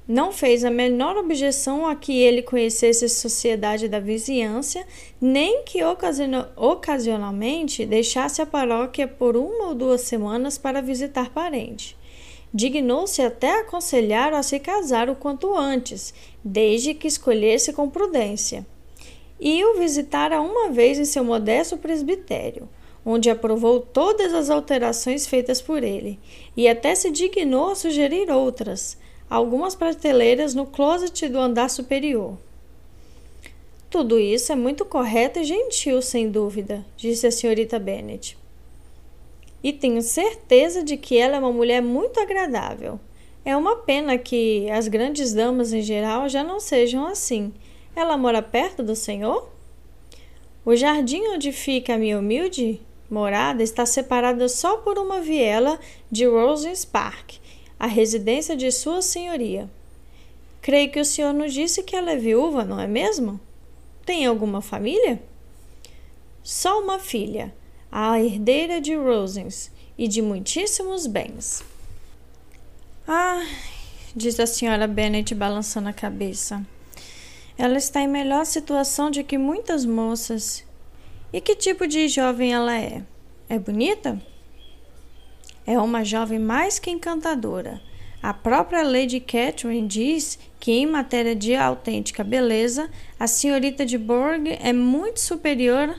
Não 0.08 0.32
fez 0.32 0.64
a 0.64 0.70
menor 0.70 1.18
objeção 1.18 1.88
a 1.88 1.96
que 1.96 2.22
ele 2.22 2.42
conhecesse 2.42 3.06
a 3.06 3.10
sociedade 3.10 3.88
da 3.88 4.00
vizinhança, 4.00 4.86
nem 5.20 5.64
que 5.64 5.84
ocasionalmente 5.84 7.86
deixasse 7.86 8.42
a 8.42 8.46
paróquia 8.46 9.08
por 9.08 9.36
uma 9.36 9.70
ou 9.70 9.76
duas 9.76 10.02
semanas 10.02 10.60
para 10.60 10.82
visitar 10.82 11.32
parente. 11.32 11.98
Dignou-se 12.56 13.22
até 13.22 13.60
aconselhar 13.60 14.34
a 14.34 14.42
se 14.42 14.60
casar 14.60 15.10
o 15.10 15.16
quanto 15.16 15.56
antes, 15.56 16.12
desde 16.44 16.96
que 16.96 17.08
escolhesse 17.08 17.72
com 17.74 17.90
prudência. 17.90 18.66
E 19.40 19.64
o 19.66 19.78
visitara 19.78 20.42
uma 20.42 20.70
vez 20.70 20.98
em 20.98 21.06
seu 21.06 21.24
modesto 21.24 21.78
presbitério 21.78 22.68
onde 23.06 23.30
aprovou 23.30 23.80
todas 23.80 24.34
as 24.34 24.50
alterações 24.50 25.28
feitas 25.28 25.62
por 25.62 25.84
ele, 25.84 26.20
e 26.58 26.68
até 26.68 26.96
se 26.96 27.12
dignou 27.12 27.70
a 27.70 27.76
sugerir 27.76 28.32
outras, 28.32 28.98
algumas 29.30 29.76
prateleiras 29.76 30.56
no 30.56 30.66
closet 30.66 31.30
do 31.30 31.38
andar 31.38 31.70
superior. 31.70 32.36
Tudo 33.92 34.20
isso 34.20 34.52
é 34.52 34.56
muito 34.56 34.84
correto 34.84 35.40
e 35.40 35.44
gentil, 35.44 36.02
sem 36.02 36.30
dúvida, 36.30 36.84
disse 36.98 37.28
a 37.28 37.32
senhorita 37.32 37.78
Bennet. 37.78 38.36
E 39.66 39.74
tenho 39.74 40.00
certeza 40.04 40.84
de 40.84 40.96
que 40.96 41.18
ela 41.18 41.38
é 41.38 41.40
uma 41.40 41.52
mulher 41.52 41.82
muito 41.82 42.20
agradável. 42.20 43.00
É 43.44 43.58
uma 43.58 43.78
pena 43.78 44.16
que 44.16 44.70
as 44.70 44.88
grandes 44.88 45.34
damas 45.34 45.74
em 45.74 45.82
geral 45.82 46.30
já 46.30 46.44
não 46.44 46.60
sejam 46.60 47.08
assim. 47.08 47.52
Ela 47.96 48.16
mora 48.16 48.44
perto 48.44 48.84
do 48.84 48.96
senhor? 48.96 49.50
O 50.64 50.76
jardim 50.76 51.30
onde 51.30 51.52
fica 51.52 51.96
a 51.96 51.98
minha 51.98 52.20
humilde 52.20 52.80
morada 53.10 53.64
está 53.64 53.88
separada 53.88 54.48
só 54.48 54.78
por 54.78 55.00
uma 55.00 55.20
viela 55.20 55.80
de 56.12 56.28
Rosens 56.28 56.86
Park, 56.86 57.38
a 57.80 57.88
residência 57.88 58.56
de 58.56 58.72
Sua 58.72 59.02
Senhoria. 59.02 59.68
Creio 60.62 60.92
que 60.92 61.00
o 61.00 61.06
senhor 61.06 61.34
nos 61.34 61.52
disse 61.52 61.82
que 61.82 61.96
ela 61.96 62.12
é 62.12 62.16
viúva, 62.16 62.64
não 62.64 62.80
é 62.80 62.86
mesmo? 62.86 63.40
Tem 64.06 64.28
alguma 64.28 64.62
família? 64.62 65.20
Só 66.44 66.80
uma 66.80 67.00
filha, 67.00 67.52
a 67.92 68.20
herdeira 68.20 68.82
de 68.82 68.96
Rosens 68.96 69.72
e 69.98 70.08
de 70.08 70.22
muitíssimos 70.22 71.08
bens. 71.08 71.64
Ah, 73.08 73.46
diz 74.16 74.40
a 74.40 74.46
senhora 74.46 74.88
Bennet 74.88 75.34
balançando 75.36 75.90
a 75.90 75.94
cabeça. 75.94 76.66
Ela 77.58 77.78
está 77.78 78.02
em 78.02 78.08
melhor 78.08 78.46
situação 78.46 79.10
de 79.10 79.24
que 79.24 79.38
muitas 79.38 79.86
moças 79.86 80.66
e 81.32 81.40
que 81.40 81.56
tipo 81.56 81.88
de 81.88 82.08
jovem 82.08 82.54
ela 82.54 82.78
é? 82.78 83.04
É 83.48 83.60
bonita? 83.60 84.22
É 85.66 85.80
uma 85.80 86.04
jovem 86.04 86.40
mais 86.40 86.80
que 86.80 86.92
encantadora. 86.92 87.82
A 88.22 88.34
própria 88.34 88.84
Lady 88.84 89.20
Catherine 89.20 89.88
diz 89.88 90.40
que, 90.60 90.72
em 90.72 90.86
matéria 90.86 91.36
de 91.36 91.56
autêntica 91.56 92.24
beleza, 92.24 92.90
a 93.20 93.28
senhorita 93.28 93.86
de 93.86 93.98
Borg 93.98 94.48
é 94.48 94.74
muito 94.74 95.20
superior 95.20 95.96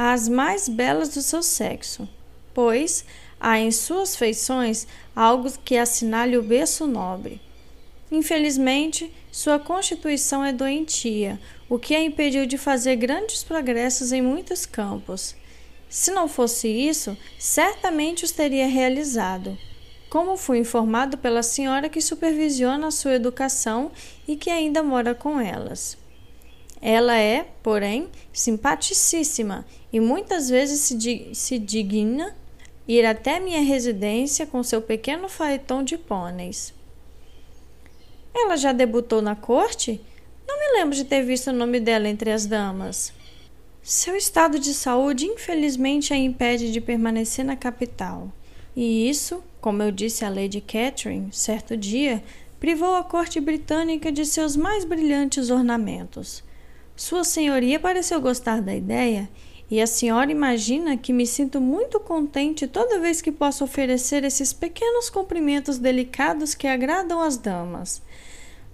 às 0.00 0.28
mais 0.28 0.68
belas 0.68 1.08
do 1.08 1.20
seu 1.20 1.42
sexo, 1.42 2.08
pois 2.54 3.04
há 3.40 3.58
em 3.58 3.72
suas 3.72 4.14
feições 4.14 4.86
algo 5.14 5.50
que 5.64 5.76
assinale 5.76 6.38
o 6.38 6.42
berço 6.42 6.86
nobre. 6.86 7.40
Infelizmente, 8.08 9.12
sua 9.32 9.58
constituição 9.58 10.44
é 10.44 10.52
doentia, 10.52 11.40
o 11.68 11.80
que 11.80 11.96
a 11.96 12.00
impediu 12.00 12.46
de 12.46 12.56
fazer 12.56 12.94
grandes 12.94 13.42
progressos 13.42 14.12
em 14.12 14.22
muitos 14.22 14.64
campos. 14.64 15.34
Se 15.88 16.12
não 16.12 16.28
fosse 16.28 16.68
isso, 16.68 17.18
certamente 17.36 18.24
os 18.24 18.30
teria 18.30 18.68
realizado. 18.68 19.58
Como 20.08 20.36
fui 20.36 20.58
informado 20.58 21.18
pela 21.18 21.42
senhora 21.42 21.88
que 21.88 22.00
supervisiona 22.00 22.86
a 22.86 22.92
sua 22.92 23.14
educação 23.14 23.90
e 24.28 24.36
que 24.36 24.48
ainda 24.48 24.80
mora 24.80 25.12
com 25.12 25.40
elas. 25.40 25.98
Ela 26.80 27.18
é, 27.18 27.46
porém, 27.62 28.08
simpaticíssima 28.32 29.66
e 29.92 29.98
muitas 29.98 30.48
vezes 30.48 30.80
se, 30.80 30.94
di 30.96 31.30
se 31.34 31.58
digna 31.58 32.34
ir 32.86 33.04
até 33.04 33.40
minha 33.40 33.60
residência 33.60 34.46
com 34.46 34.62
seu 34.62 34.80
pequeno 34.80 35.28
faeton 35.28 35.82
de 35.82 35.98
pôneis. 35.98 36.72
Ela 38.34 38.56
já 38.56 38.72
debutou 38.72 39.20
na 39.20 39.34
corte? 39.34 40.00
Não 40.46 40.58
me 40.58 40.78
lembro 40.78 40.94
de 40.94 41.04
ter 41.04 41.22
visto 41.22 41.48
o 41.48 41.52
nome 41.52 41.80
dela 41.80 42.08
entre 42.08 42.30
as 42.30 42.46
damas. 42.46 43.12
Seu 43.82 44.14
estado 44.16 44.58
de 44.58 44.72
saúde 44.72 45.26
infelizmente 45.26 46.12
a 46.12 46.16
impede 46.16 46.70
de 46.70 46.80
permanecer 46.80 47.44
na 47.44 47.56
capital. 47.56 48.30
E 48.76 49.08
isso, 49.08 49.42
como 49.60 49.82
eu 49.82 49.90
disse 49.90 50.24
a 50.24 50.28
Lady 50.28 50.60
Catherine 50.60 51.30
certo 51.32 51.76
dia, 51.76 52.22
privou 52.60 52.94
a 52.96 53.02
corte 53.02 53.40
britânica 53.40 54.12
de 54.12 54.24
seus 54.24 54.56
mais 54.56 54.84
brilhantes 54.84 55.50
ornamentos. 55.50 56.44
Sua 56.98 57.22
senhoria 57.22 57.78
pareceu 57.78 58.20
gostar 58.20 58.60
da 58.60 58.74
ideia, 58.74 59.30
e 59.70 59.80
a 59.80 59.86
senhora 59.86 60.32
imagina 60.32 60.96
que 60.96 61.12
me 61.12 61.28
sinto 61.28 61.60
muito 61.60 62.00
contente 62.00 62.66
toda 62.66 62.98
vez 62.98 63.22
que 63.22 63.30
posso 63.30 63.62
oferecer 63.62 64.24
esses 64.24 64.52
pequenos 64.52 65.08
cumprimentos 65.08 65.78
delicados 65.78 66.56
que 66.56 66.66
agradam 66.66 67.22
as 67.22 67.36
damas. 67.36 68.02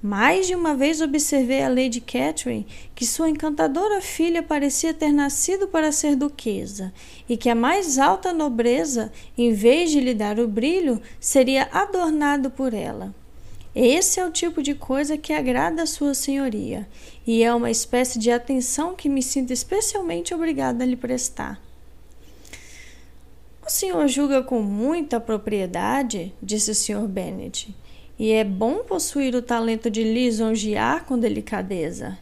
Mais 0.02 0.46
de 0.46 0.54
uma 0.54 0.74
vez 0.74 1.02
observei 1.02 1.62
a 1.62 1.68
Lady 1.68 2.00
Catherine 2.00 2.66
que 2.94 3.04
sua 3.04 3.28
encantadora 3.28 4.00
filha 4.00 4.42
parecia 4.42 4.94
ter 4.94 5.12
nascido 5.12 5.68
para 5.68 5.92
ser 5.92 6.16
duquesa 6.16 6.94
e 7.28 7.36
que 7.36 7.50
a 7.50 7.54
mais 7.54 7.98
alta 7.98 8.32
nobreza, 8.32 9.12
em 9.36 9.52
vez 9.52 9.90
de 9.90 10.00
lhe 10.00 10.14
dar 10.14 10.40
o 10.40 10.48
brilho, 10.48 10.98
seria 11.20 11.68
adornado 11.70 12.50
por 12.50 12.72
ela. 12.72 13.14
Esse 13.74 14.20
é 14.20 14.24
o 14.24 14.30
tipo 14.30 14.62
de 14.62 14.72
coisa 14.72 15.18
que 15.18 15.32
agrada 15.32 15.82
a 15.82 15.86
Sua 15.86 16.14
Senhoria 16.14 16.86
e 17.26 17.42
é 17.42 17.52
uma 17.52 17.72
espécie 17.72 18.20
de 18.20 18.30
atenção 18.30 18.94
que 18.94 19.08
me 19.08 19.20
sinto 19.20 19.52
especialmente 19.52 20.32
obrigada 20.32 20.84
a 20.84 20.86
lhe 20.86 20.94
prestar. 20.94 21.60
O 23.66 23.70
senhor 23.70 24.06
julga 24.06 24.44
com 24.44 24.62
muita 24.62 25.18
propriedade, 25.18 26.32
disse 26.40 26.70
o 26.70 26.74
Sr. 26.74 27.08
Bennet 27.08 27.74
e 28.16 28.30
é 28.30 28.44
bom 28.44 28.84
possuir 28.84 29.34
o 29.34 29.42
talento 29.42 29.90
de 29.90 30.04
lisonjear 30.04 31.04
com 31.04 31.18
delicadeza. 31.18 32.16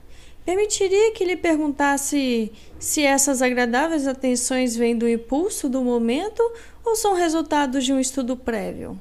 Permitiria 0.46 1.12
que 1.12 1.24
lhe 1.24 1.36
perguntasse 1.36 2.50
se 2.78 3.02
essas 3.02 3.42
agradáveis 3.42 4.06
atenções 4.06 4.74
vêm 4.74 4.96
do 4.96 5.06
impulso 5.06 5.68
do 5.68 5.82
momento 5.82 6.42
ou 6.82 6.96
são 6.96 7.14
resultados 7.14 7.84
de 7.84 7.92
um 7.92 8.00
estudo 8.00 8.38
prévio. 8.38 8.98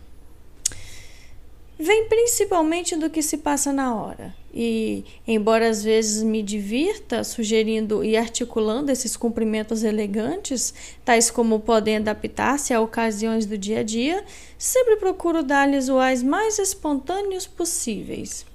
Vem 1.81 2.07
principalmente 2.07 2.95
do 2.95 3.09
que 3.09 3.21
se 3.21 3.37
passa 3.37 3.73
na 3.73 3.95
hora. 3.95 4.33
E, 4.53 5.03
embora 5.27 5.69
às 5.69 5.83
vezes 5.83 6.21
me 6.21 6.43
divirta 6.43 7.23
sugerindo 7.23 8.03
e 8.03 8.15
articulando 8.15 8.91
esses 8.91 9.17
cumprimentos 9.17 9.83
elegantes, 9.83 10.73
tais 11.03 11.31
como 11.31 11.59
podem 11.59 11.97
adaptar-se 11.97 12.73
a 12.73 12.81
ocasiões 12.81 13.45
do 13.45 13.57
dia 13.57 13.79
a 13.79 13.83
dia, 13.83 14.23
sempre 14.57 14.97
procuro 14.97 15.41
dar-lhes 15.41 15.89
o 15.89 15.97
ais 15.97 16.21
mais 16.21 16.59
espontâneos 16.59 17.47
possíveis. 17.47 18.45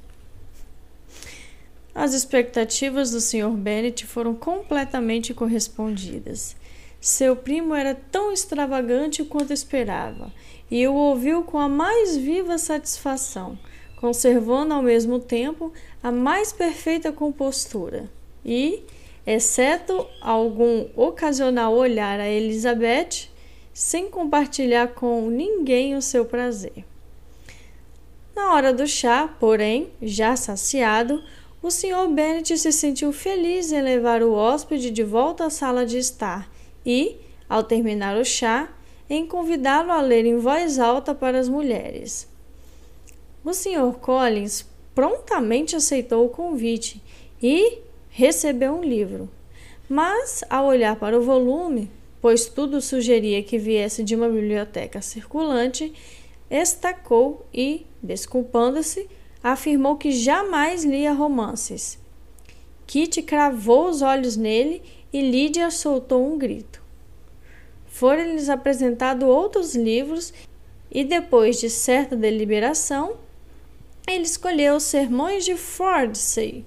As 1.95 2.13
expectativas 2.13 3.11
do 3.11 3.21
Sr. 3.21 3.51
Bennet 3.53 4.05
foram 4.05 4.35
completamente 4.35 5.33
correspondidas. 5.33 6.55
Seu 7.01 7.35
primo 7.35 7.75
era 7.75 7.95
tão 7.95 8.31
extravagante 8.33 9.25
quanto 9.25 9.53
esperava, 9.53 10.31
e 10.71 10.87
o 10.87 10.95
ouviu 10.95 11.43
com 11.43 11.59
a 11.59 11.69
mais 11.69 12.17
viva 12.17 12.59
satisfação 12.59 13.59
conservando 13.97 14.75
ao 14.75 14.83
mesmo 14.83 15.19
tempo 15.19 15.73
a 16.03 16.13
mais 16.13 16.53
perfeita 16.53 17.11
compostura 17.11 18.09
e, 18.45 18.85
exceto 19.27 20.07
algum 20.21 20.87
ocasional 20.95 21.75
olhar 21.75 22.21
a 22.21 22.29
Elizabeth, 22.29 23.29
sem 23.75 24.09
compartilhar 24.09 24.89
com 24.89 25.29
ninguém 25.29 25.97
o 25.97 26.03
seu 26.03 26.25
prazer. 26.25 26.85
Na 28.35 28.53
hora 28.53 28.73
do 28.73 28.87
chá, 28.87 29.35
porém, 29.41 29.91
já 30.01 30.37
saciado, 30.37 31.23
o 31.63 31.71
Sr. 31.71 32.07
Bennet 32.15 32.57
se 32.57 32.71
sentiu 32.71 33.13
feliz 33.13 33.73
em 33.73 33.81
levar 33.81 34.23
o 34.23 34.33
hóspede 34.33 34.91
de 34.91 35.03
volta 35.03 35.47
à 35.47 35.51
sala 35.51 35.85
de 35.85 35.99
estar 35.99 36.49
e, 36.85 37.17
ao 37.49 37.65
terminar 37.65 38.17
o 38.17 38.25
chá, 38.25 38.69
em 39.09 39.27
convidá-lo 39.27 39.93
a 39.93 40.01
ler 40.01 40.25
em 40.25 40.39
voz 40.39 40.79
alta 40.79 41.15
para 41.15 41.39
as 41.39 41.49
mulheres. 41.49 42.29
O 43.45 43.53
Sr. 43.53 43.93
Collins 44.01 44.67
prontamente 44.95 45.77
aceitou 45.77 46.27
o 46.27 46.31
convite 46.31 47.03
e 47.41 47.79
recebeu 48.09 48.73
um 48.73 48.83
livro. 48.83 49.29
Mas, 49.89 50.43
ao 50.51 50.67
olhar 50.67 50.97
para 50.97 51.19
o 51.19 51.23
volume, 51.23 51.91
pois 52.21 52.47
tudo 52.47 52.81
sugeria 52.81 53.43
que 53.43 53.59
viesse 53.59 54.03
de 54.03 54.17
uma 54.17 54.29
biblioteca 54.29 55.01
circulante, 55.01 55.93
estacou 56.51 57.47
e, 57.53 57.87
desculpando-se, 58.03 59.09
afirmou 59.43 59.97
que 59.97 60.11
jamais 60.11 60.85
lia 60.85 61.13
romances. 61.13 61.99
Kitty 62.87 63.23
cravou 63.23 63.89
os 63.89 64.03
olhos 64.03 64.37
nele 64.37 64.83
e 65.13 65.21
Lydia 65.21 65.71
soltou 65.71 66.27
um 66.27 66.39
grito. 66.39 66.83
Foram-lhes 67.99 68.51
apresentados 68.51 69.27
outros 69.27 69.75
livros 69.75 70.31
e, 70.93 71.03
depois 71.03 71.59
de 71.59 71.71
certa 71.71 72.15
deliberação, 72.15 73.17
ele 74.07 74.25
escolheu 74.25 74.77
os 74.77 74.83
sermões 74.83 75.47
de 75.47 75.57
Fordsey. 75.57 76.63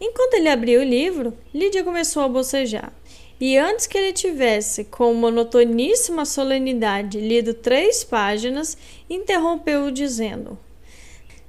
Enquanto 0.00 0.34
ele 0.34 0.48
abriu 0.48 0.80
o 0.80 0.84
livro, 0.84 1.32
Lídia 1.54 1.84
começou 1.84 2.24
a 2.24 2.28
bocejar. 2.28 2.92
E 3.40 3.56
antes 3.56 3.86
que 3.86 3.96
ele 3.96 4.12
tivesse, 4.12 4.82
com 4.82 5.14
monotoníssima 5.14 6.24
solenidade, 6.24 7.20
lido 7.20 7.54
três 7.54 8.02
páginas, 8.02 8.76
interrompeu-o 9.08 9.92
dizendo: 9.92 10.58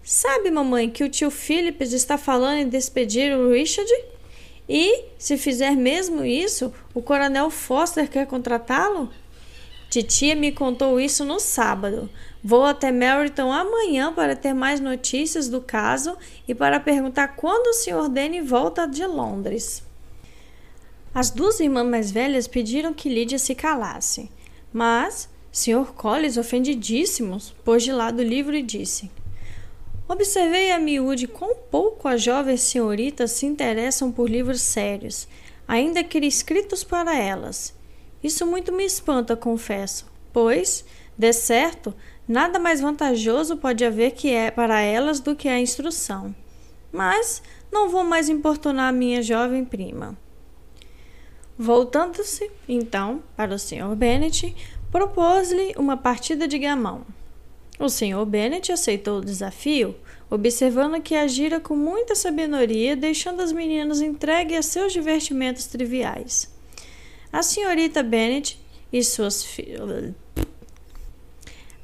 Sabe, 0.03 0.51
mamãe, 0.51 0.87
que 0.87 1.03
o 1.03 1.09
tio 1.09 1.31
Phillips 1.31 1.93
está 1.93 2.15
falando 2.15 2.59
em 2.59 2.69
despedir 2.69 3.35
o 3.35 3.49
Richard? 3.51 3.91
E, 4.69 5.05
se 5.17 5.35
fizer 5.35 5.75
mesmo 5.75 6.23
isso, 6.23 6.71
o 6.93 7.01
coronel 7.01 7.49
Foster 7.49 8.07
quer 8.07 8.27
contratá-lo? 8.27 9.09
Titia 9.89 10.35
me 10.35 10.51
contou 10.51 10.99
isso 10.99 11.25
no 11.25 11.39
sábado. 11.39 12.07
Vou 12.43 12.63
até 12.63 12.91
Meryton 12.91 13.51
amanhã 13.51 14.13
para 14.13 14.35
ter 14.35 14.53
mais 14.53 14.79
notícias 14.79 15.49
do 15.49 15.59
caso 15.59 16.15
e 16.47 16.53
para 16.53 16.79
perguntar 16.79 17.29
quando 17.29 17.67
o 17.67 17.73
Sr. 17.73 18.07
Denny 18.07 18.41
volta 18.41 18.87
de 18.87 19.03
Londres. 19.07 19.83
As 21.11 21.31
duas 21.31 21.59
irmãs 21.59 21.87
mais 21.87 22.11
velhas 22.11 22.47
pediram 22.47 22.93
que 22.93 23.09
Lídia 23.09 23.39
se 23.39 23.55
calasse, 23.55 24.29
mas 24.71 25.27
Sr. 25.51 25.91
Collins, 25.95 26.37
ofendidíssimos, 26.37 27.55
pôs 27.65 27.81
de 27.81 27.91
lado 27.91 28.19
o 28.19 28.23
livro 28.23 28.55
e 28.55 28.61
disse: 28.61 29.09
Observei 30.11 30.71
a 30.71 30.79
miúde 30.79 31.27
quão 31.27 31.53
pouco 31.69 32.07
as 32.07 32.23
jovens 32.23 32.61
senhoritas 32.61 33.29
se 33.29 33.45
interessam 33.45 34.11
por 34.11 34.27
livros 34.27 34.59
sérios, 34.59 35.27
ainda 35.67 36.03
que 36.03 36.17
escritos 36.17 36.83
para 36.83 37.15
elas. 37.15 37.75
Isso 38.23 38.43
muito 38.47 38.73
me 38.73 38.83
espanta, 38.83 39.37
confesso, 39.37 40.07
pois, 40.33 40.83
de 41.15 41.31
certo, 41.31 41.93
nada 42.27 42.57
mais 42.57 42.81
vantajoso 42.81 43.57
pode 43.57 43.85
haver 43.85 44.13
que 44.13 44.31
é 44.31 44.49
para 44.49 44.81
elas 44.81 45.19
do 45.19 45.35
que 45.35 45.47
a 45.47 45.59
instrução. 45.59 46.33
Mas 46.91 47.43
não 47.71 47.87
vou 47.87 48.03
mais 48.03 48.29
importunar 48.29 48.91
minha 48.91 49.21
jovem 49.21 49.63
prima. 49.63 50.17
Voltando-se, 51.55 52.49
então, 52.67 53.21
para 53.37 53.53
o 53.53 53.59
Sr. 53.59 53.95
Bennet, 53.95 54.55
propôs-lhe 54.91 55.75
uma 55.77 55.95
partida 55.95 56.47
de 56.47 56.57
gamão. 56.57 57.05
O 57.79 57.87
Sr. 57.87 58.25
Bennet 58.25 58.73
aceitou 58.73 59.19
o 59.19 59.25
desafio, 59.25 59.95
observando 60.29 61.01
que 61.01 61.15
agira 61.15 61.61
com 61.61 61.77
muita 61.77 62.13
sabedoria, 62.13 62.93
deixando 62.93 63.41
as 63.41 63.53
meninas 63.53 64.01
entregues 64.01 64.57
a 64.57 64.61
seus 64.61 64.91
divertimentos 64.91 65.65
triviais. 65.65 66.53
A 67.31 67.41
senhorita 67.41 68.03
Bennet 68.03 68.59
e 68.91 69.01
suas 69.01 69.45
filhas. 69.45 70.13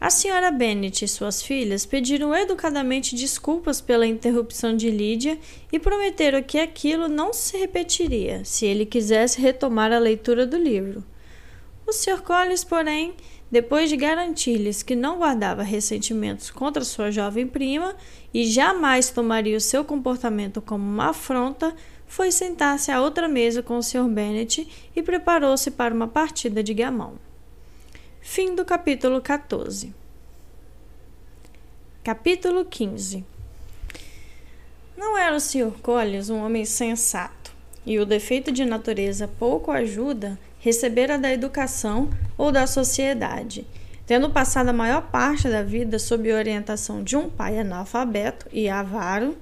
A 0.01 0.09
senhora 0.09 0.51
Bennet 0.51 1.05
e 1.05 1.07
suas 1.07 1.41
filhas 1.41 1.85
pediram 1.85 2.35
educadamente 2.35 3.15
desculpas 3.15 3.79
pela 3.79 4.05
interrupção 4.05 4.75
de 4.75 4.91
Lídia 4.91 5.39
e 5.71 5.79
prometeram 5.79 6.43
que 6.43 6.59
aquilo 6.59 7.07
não 7.07 7.31
se 7.31 7.57
repetiria 7.57 8.43
se 8.43 8.65
ele 8.65 8.85
quisesse 8.85 9.39
retomar 9.39 9.93
a 9.93 9.97
leitura 9.97 10.45
do 10.45 10.57
livro. 10.57 11.03
O 11.87 11.93
Sr. 11.93 12.21
Collins, 12.23 12.63
porém, 12.63 13.13
depois 13.51 13.89
de 13.89 13.95
garantir-lhes 13.95 14.81
que 14.81 14.95
não 14.95 15.19
guardava 15.19 15.61
ressentimentos 15.61 16.49
contra 16.49 16.83
sua 16.83 17.11
jovem 17.11 17.45
prima 17.45 17.95
e 18.33 18.45
jamais 18.45 19.11
tomaria 19.11 19.55
o 19.55 19.61
seu 19.61 19.85
comportamento 19.85 20.61
como 20.61 20.83
uma 20.83 21.09
afronta, 21.09 21.75
foi 22.07 22.31
sentar-se 22.31 22.91
à 22.91 22.99
outra 22.99 23.27
mesa 23.27 23.61
com 23.61 23.77
o 23.77 23.83
Sr. 23.83 24.07
Bennet 24.07 24.67
e 24.95 25.03
preparou-se 25.03 25.69
para 25.69 25.93
uma 25.93 26.07
partida 26.07 26.63
de 26.63 26.73
gamão. 26.73 27.19
Fim 28.19 28.55
do 28.55 28.65
capítulo 28.65 29.21
14. 29.21 29.93
Capítulo 32.03 32.65
15 32.65 33.23
Não 34.97 35.15
era 35.15 35.35
o 35.35 35.39
Sr. 35.39 35.71
Collins 35.83 36.29
um 36.29 36.43
homem 36.43 36.65
sensato, 36.65 37.53
e 37.85 37.99
o 37.99 38.05
defeito 38.05 38.51
de 38.51 38.65
natureza 38.65 39.27
pouco 39.27 39.69
ajuda 39.71 40.39
recebera 40.65 41.19
da 41.19 41.31
educação 41.31 42.09
ou 42.35 42.51
da 42.51 42.65
sociedade, 42.65 43.67
tendo 44.07 44.31
passado 44.31 44.69
a 44.69 44.73
maior 44.73 45.11
parte 45.11 45.47
da 45.47 45.61
vida 45.61 45.99
sob 45.99 46.33
orientação 46.33 47.03
de 47.03 47.15
um 47.15 47.29
pai 47.29 47.59
analfabeto 47.59 48.47
e 48.51 48.67
avaro, 48.67 49.37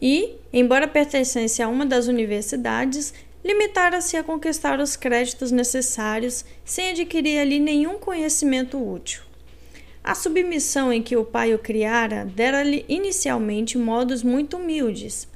e, 0.00 0.36
embora 0.52 0.86
pertencesse 0.86 1.60
a 1.60 1.66
uma 1.66 1.84
das 1.84 2.06
universidades, 2.06 3.12
limitara-se 3.44 4.16
a 4.16 4.22
conquistar 4.22 4.78
os 4.78 4.94
créditos 4.94 5.50
necessários 5.50 6.44
sem 6.64 6.90
adquirir 6.90 7.40
ali 7.40 7.58
nenhum 7.58 7.98
conhecimento 7.98 8.78
útil. 8.78 9.24
A 10.04 10.14
submissão 10.14 10.92
em 10.92 11.02
que 11.02 11.16
o 11.16 11.24
pai 11.24 11.52
o 11.52 11.58
criara 11.58 12.24
dera-lhe 12.24 12.84
inicialmente 12.88 13.76
modos 13.76 14.22
muito 14.22 14.56
humildes. 14.56 15.26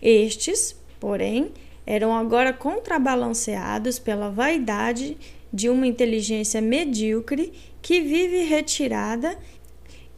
Estes, 0.00 0.74
porém, 0.98 1.52
eram 1.86 2.14
agora 2.14 2.52
contrabalanceados 2.52 3.98
pela 3.98 4.30
vaidade 4.30 5.16
de 5.52 5.68
uma 5.68 5.86
inteligência 5.86 6.60
medíocre 6.60 7.52
que 7.80 8.00
vive 8.00 8.44
retirada 8.44 9.36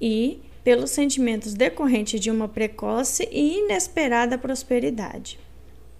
e 0.00 0.40
pelos 0.62 0.90
sentimentos 0.90 1.54
decorrentes 1.54 2.20
de 2.20 2.30
uma 2.30 2.48
precoce 2.48 3.28
e 3.30 3.58
inesperada 3.58 4.38
prosperidade. 4.38 5.38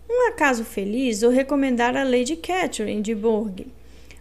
Um 0.09 0.29
acaso 0.29 0.64
feliz 0.64 1.22
o 1.22 1.31
recomendara 1.31 2.03
a 2.03 2.05
Lady 2.05 2.37
Catherine 2.37 3.03
de 3.03 3.14
Bourgh, 3.14 3.66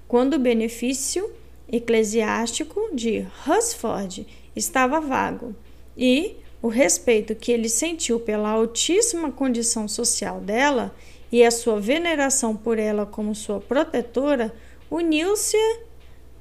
quando 0.07 0.35
o 0.35 0.39
benefício 0.39 1.31
eclesiástico 1.71 2.89
de 2.93 3.25
Hunsford 3.47 4.27
estava 4.55 4.99
vago, 4.99 5.55
e 5.97 6.35
o 6.61 6.67
respeito 6.67 7.35
que 7.35 7.51
ele 7.51 7.69
sentiu 7.69 8.19
pela 8.19 8.49
altíssima 8.49 9.31
condição 9.31 9.87
social 9.87 10.39
dela 10.39 10.95
e 11.33 11.43
a 11.43 11.49
sua 11.49 11.79
veneração 11.79 12.55
por 12.55 12.77
ela 12.77 13.07
como 13.07 13.33
sua 13.33 13.59
protetora 13.59 14.53
uniu-se 14.89 15.57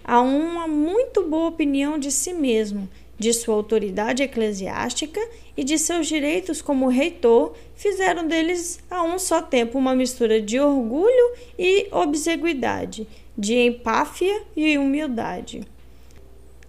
a 0.04 0.20
uma 0.20 0.68
muito 0.68 1.26
boa 1.26 1.48
opinião 1.48 1.98
de 1.98 2.12
si 2.12 2.34
mesmo 2.34 2.86
de 3.18 3.32
sua 3.32 3.54
autoridade 3.54 4.22
eclesiástica 4.22 5.18
e 5.56 5.64
de 5.64 5.78
seus 5.78 6.06
direitos 6.06 6.60
como 6.60 6.88
reitor, 6.88 7.54
fizeram 7.74 8.26
deles 8.26 8.80
a 8.90 9.02
um 9.02 9.18
só 9.18 9.40
tempo 9.40 9.78
uma 9.78 9.94
mistura 9.94 10.42
de 10.42 10.60
orgulho 10.60 11.32
e 11.58 11.86
obseguidade, 11.90 13.08
de 13.38 13.54
empáfia 13.54 14.42
e 14.54 14.76
humildade. 14.76 15.62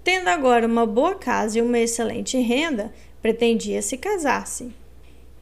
Tendo 0.02 0.30
agora 0.30 0.66
uma 0.66 0.86
boa 0.86 1.16
casa 1.16 1.60
e 1.60 1.62
uma 1.62 1.80
excelente 1.80 2.38
renda, 2.38 2.94
pretendia 3.22 3.82
se 3.82 3.98
casar-se. 3.98 4.83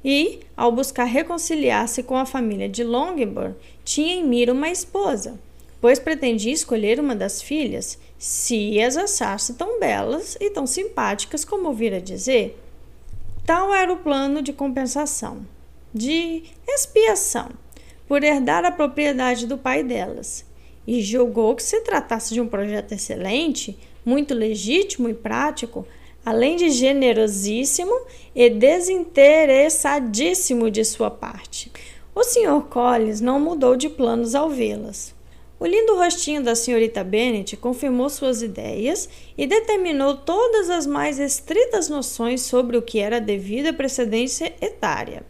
E, 0.04 0.40
ao 0.58 0.72
buscar 0.72 1.04
reconciliar-se 1.04 2.02
com 2.02 2.18
a 2.18 2.26
família 2.26 2.68
de 2.68 2.84
Longbourn, 2.84 3.56
tinha 3.84 4.16
em 4.16 4.26
mira 4.26 4.52
uma 4.52 4.70
esposa, 4.70 5.40
pois 5.80 6.00
pretendia 6.00 6.54
escolher 6.54 7.00
uma 7.00 7.16
das 7.16 7.42
filhas, 7.42 8.00
se 8.18 8.80
as 8.82 8.98
achasse 8.98 9.54
tão 9.54 9.80
belas 9.80 10.38
e 10.40 10.50
tão 10.50 10.66
simpáticas 10.66 11.46
como 11.46 11.68
ouvira 11.68 12.02
dizer. 12.02 12.58
Tal 13.46 13.74
era 13.74 13.92
o 13.92 13.98
plano 13.98 14.42
de 14.42 14.54
compensação, 14.54 15.46
de 15.94 16.44
expiação, 16.68 17.50
por 18.08 18.24
herdar 18.24 18.66
a 18.66 18.72
propriedade 18.72 19.48
do 19.48 19.58
pai 19.58 19.84
delas, 19.84 20.46
e 20.86 21.02
julgou 21.02 21.56
que 21.56 21.64
se 21.64 21.82
tratasse 21.82 22.34
de 22.34 22.42
um 22.42 22.48
projeto 22.48 22.92
excelente, 22.92 23.78
muito 24.06 24.34
legítimo 24.34 25.10
e 25.10 25.14
prático, 25.14 25.86
além 26.25 26.55
de 26.55 26.69
generosíssimo 26.69 27.93
e 28.36 28.49
desinteressadíssimo 28.49 30.71
de 30.71 30.86
sua 30.86 31.12
parte. 31.12 31.69
O 32.13 32.23
Sr. 32.23 32.62
Collins 32.69 33.21
não 33.21 33.39
mudou 33.39 33.75
de 33.75 33.89
planos 33.89 34.36
ao 34.36 34.47
vê-las. 34.49 35.15
O 35.60 35.65
lindo 35.65 35.95
rostinho 35.95 36.43
da 36.43 36.55
senhorita 36.55 37.03
Bennet 37.03 37.55
confirmou 37.55 38.10
suas 38.10 38.41
ideias 38.41 39.07
e 39.38 39.45
determinou 39.45 40.17
todas 40.17 40.71
as 40.71 40.88
mais 40.88 41.19
estritas 41.19 41.88
noções 41.88 42.41
sobre 42.41 42.75
o 42.77 42.81
que 42.81 42.99
era 42.99 43.17
a 43.17 43.19
devida 43.19 43.71
precedência 43.71 44.51
etária. 44.60 45.23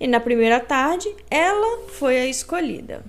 E 0.00 0.06
na 0.06 0.20
primeira 0.20 0.58
tarde, 0.58 1.14
ela 1.30 1.80
foi 1.88 2.18
a 2.18 2.26
escolhida. 2.26 3.04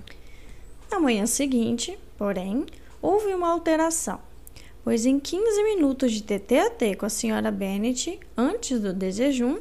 Na 0.90 1.00
manhã 1.00 1.24
seguinte, 1.26 1.98
porém, 2.18 2.66
houve 3.00 3.32
uma 3.34 3.50
alteração 3.50 4.20
pois 4.86 5.04
em 5.04 5.18
15 5.18 5.64
minutos 5.64 6.12
de 6.12 6.22
TT 6.22 6.58
a 6.60 6.70
T 6.70 6.94
com 6.94 7.06
a 7.06 7.08
senhora 7.08 7.50
Bennet, 7.50 8.20
antes 8.36 8.78
do 8.78 8.92
desejum, 8.92 9.58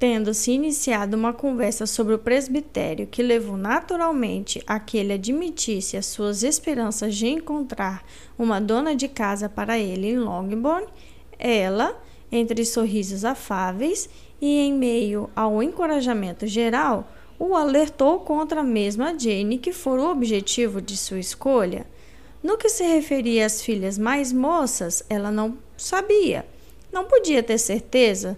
tendo-se 0.00 0.50
iniciado 0.50 1.16
uma 1.16 1.32
conversa 1.32 1.86
sobre 1.86 2.14
o 2.14 2.18
presbitério 2.18 3.06
que 3.06 3.22
levou 3.22 3.56
naturalmente 3.56 4.60
a 4.66 4.80
que 4.80 4.98
ele 4.98 5.12
admitisse 5.12 5.96
as 5.96 6.06
suas 6.06 6.42
esperanças 6.42 7.14
de 7.14 7.28
encontrar 7.28 8.04
uma 8.36 8.60
dona 8.60 8.96
de 8.96 9.06
casa 9.06 9.48
para 9.48 9.78
ele 9.78 10.08
em 10.08 10.18
Longbourn, 10.18 10.88
ela, 11.38 11.96
entre 12.32 12.64
sorrisos 12.64 13.24
afáveis 13.24 14.10
e 14.40 14.58
em 14.58 14.72
meio 14.72 15.30
ao 15.36 15.62
encorajamento 15.62 16.48
geral, 16.48 17.08
o 17.38 17.54
alertou 17.54 18.18
contra 18.18 18.62
a 18.62 18.64
mesma 18.64 19.16
Jane 19.16 19.58
que 19.58 19.72
fora 19.72 20.02
o 20.02 20.10
objetivo 20.10 20.82
de 20.82 20.96
sua 20.96 21.20
escolha. 21.20 21.86
No 22.42 22.56
que 22.56 22.68
se 22.68 22.82
referia 22.82 23.46
às 23.46 23.62
filhas 23.62 23.96
mais 23.96 24.32
moças, 24.32 25.04
ela 25.08 25.30
não 25.30 25.56
sabia. 25.76 26.44
Não 26.92 27.04
podia 27.04 27.42
ter 27.42 27.58
certeza, 27.58 28.36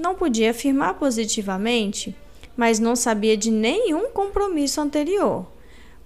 não 0.00 0.14
podia 0.14 0.50
afirmar 0.50 0.94
positivamente, 0.94 2.14
mas 2.56 2.78
não 2.78 2.94
sabia 2.94 3.36
de 3.36 3.50
nenhum 3.50 4.10
compromisso 4.10 4.80
anterior. 4.80 5.46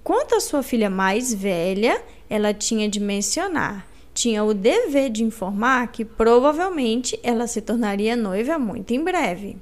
Quanto 0.02 0.34
à 0.34 0.40
sua 0.40 0.62
filha 0.62 0.88
mais 0.88 1.34
velha, 1.34 2.02
ela 2.28 2.54
tinha 2.54 2.88
de 2.88 3.00
mencionar, 3.00 3.86
tinha 4.14 4.42
o 4.44 4.54
dever 4.54 5.10
de 5.10 5.24
informar 5.24 5.90
que 5.92 6.04
provavelmente 6.04 7.18
ela 7.22 7.46
se 7.46 7.60
tornaria 7.60 8.16
noiva 8.16 8.58
muito 8.58 8.92
em 8.92 9.02
breve. 9.02 9.56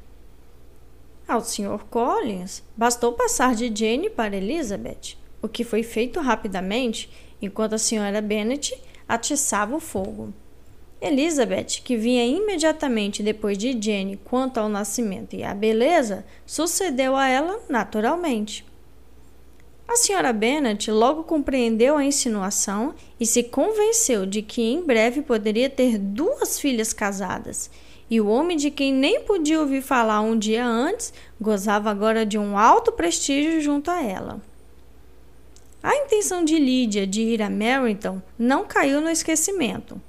Ao 1.27 1.42
Sr. 1.42 1.85
Collins, 1.90 2.62
bastou 2.77 3.12
passar 3.12 3.55
de 3.55 3.72
Jane 3.74 4.09
para 4.09 4.37
Elizabeth, 4.37 5.16
o 5.42 5.48
que 5.48 5.64
foi 5.64 5.83
feito 5.83 6.20
rapidamente 6.20 7.11
enquanto 7.40 7.74
a 7.74 7.79
senhora 7.79 8.20
Bennet 8.20 8.77
atiçava 9.09 9.77
o 9.77 9.81
fogo. 9.81 10.33
Elizabeth, 11.01 11.81
que 11.85 11.96
vinha 11.96 12.27
imediatamente 12.27 13.22
depois 13.22 13.57
de 13.57 13.81
Jenny 13.81 14.16
quanto 14.16 14.59
ao 14.59 14.68
nascimento 14.68 15.37
e 15.37 15.44
à 15.44 15.55
beleza, 15.55 16.24
sucedeu 16.44 17.14
a 17.14 17.29
ela 17.29 17.61
naturalmente. 17.68 18.66
A 19.87 19.96
senhora 19.96 20.35
Bennet 20.35 20.90
logo 20.90 21.22
compreendeu 21.22 21.96
a 21.96 22.05
insinuação 22.05 22.94
e 23.18 23.24
se 23.24 23.42
convenceu 23.42 24.27
de 24.27 24.42
que 24.42 24.61
em 24.61 24.83
breve 24.83 25.22
poderia 25.22 25.70
ter 25.70 25.96
duas 25.96 26.61
filhas 26.61 26.92
casadas, 26.92 27.70
e 28.11 28.20
o 28.20 28.27
homem 28.27 28.57
de 28.57 28.70
quem 28.70 28.92
nem 28.92 29.20
podia 29.20 29.61
ouvir 29.61 29.81
falar 29.81 30.20
um 30.20 30.37
dia 30.37 30.66
antes 30.66 31.12
gozava 31.40 31.90
agora 31.90 32.27
de 32.27 32.37
um 32.37 32.59
alto 32.59 32.92
prestígio 32.92 33.61
junto 33.61 33.90
a 33.90 34.03
ela. 34.03 34.42
A 35.83 35.95
intenção 35.95 36.45
de 36.45 36.59
Lídia 36.59 37.07
de 37.07 37.23
ir 37.23 37.41
a 37.41 37.49
Meryton 37.49 38.21
não 38.37 38.64
caiu 38.64 39.01
no 39.01 39.09
esquecimento. 39.09 40.01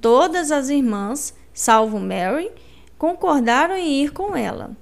Todas 0.00 0.52
as 0.52 0.68
irmãs, 0.68 1.34
salvo 1.52 1.98
Mary, 1.98 2.50
concordaram 2.96 3.74
em 3.76 4.04
ir 4.04 4.12
com 4.12 4.36
ela, 4.36 4.76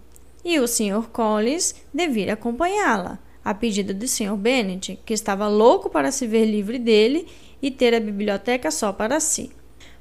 e 0.45 0.61
o 0.61 0.69
Sr. 0.69 1.09
Collins 1.11 1.75
devia 1.93 2.35
acompanhá-la, 2.35 3.19
a 3.43 3.55
pedido 3.55 3.95
do 3.95 4.07
Sr. 4.07 4.37
Bennet, 4.37 4.99
que 5.07 5.15
estava 5.15 5.49
louco 5.49 5.89
para 5.89 6.13
se 6.13 6.27
ver 6.27 6.45
livre 6.45 6.79
dele 6.79 7.27
e 7.63 7.71
ter 7.71 7.95
a 7.95 8.01
biblioteca 8.01 8.71
só 8.71 8.93
para 8.93 9.21
si. 9.21 9.51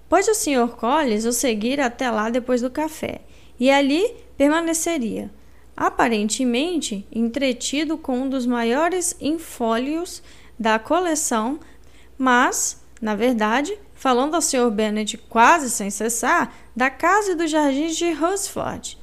Pois 0.09 0.27
o 0.27 0.35
Sr. 0.35 0.75
Collins 0.75 1.23
o 1.23 1.31
seguira 1.31 1.85
até 1.85 2.11
lá 2.11 2.29
depois 2.29 2.61
do 2.61 2.69
café, 2.69 3.21
e 3.57 3.71
ali 3.71 4.13
permaneceria, 4.37 5.31
aparentemente 5.75 7.05
entretido 7.11 7.97
com 7.97 8.19
um 8.19 8.29
dos 8.29 8.45
maiores 8.45 9.15
infólios 9.19 10.21
da 10.57 10.77
coleção, 10.77 11.59
mas, 12.17 12.83
na 13.01 13.15
verdade, 13.15 13.77
falando 13.95 14.35
ao 14.35 14.41
Sr. 14.41 14.69
Bennet 14.69 15.17
quase 15.17 15.69
sem 15.69 15.89
cessar 15.89 16.53
da 16.75 16.89
casa 16.89 17.31
e 17.31 17.35
dos 17.35 17.49
jardins 17.49 17.95
de 17.95 18.11
Rosford. 18.11 18.97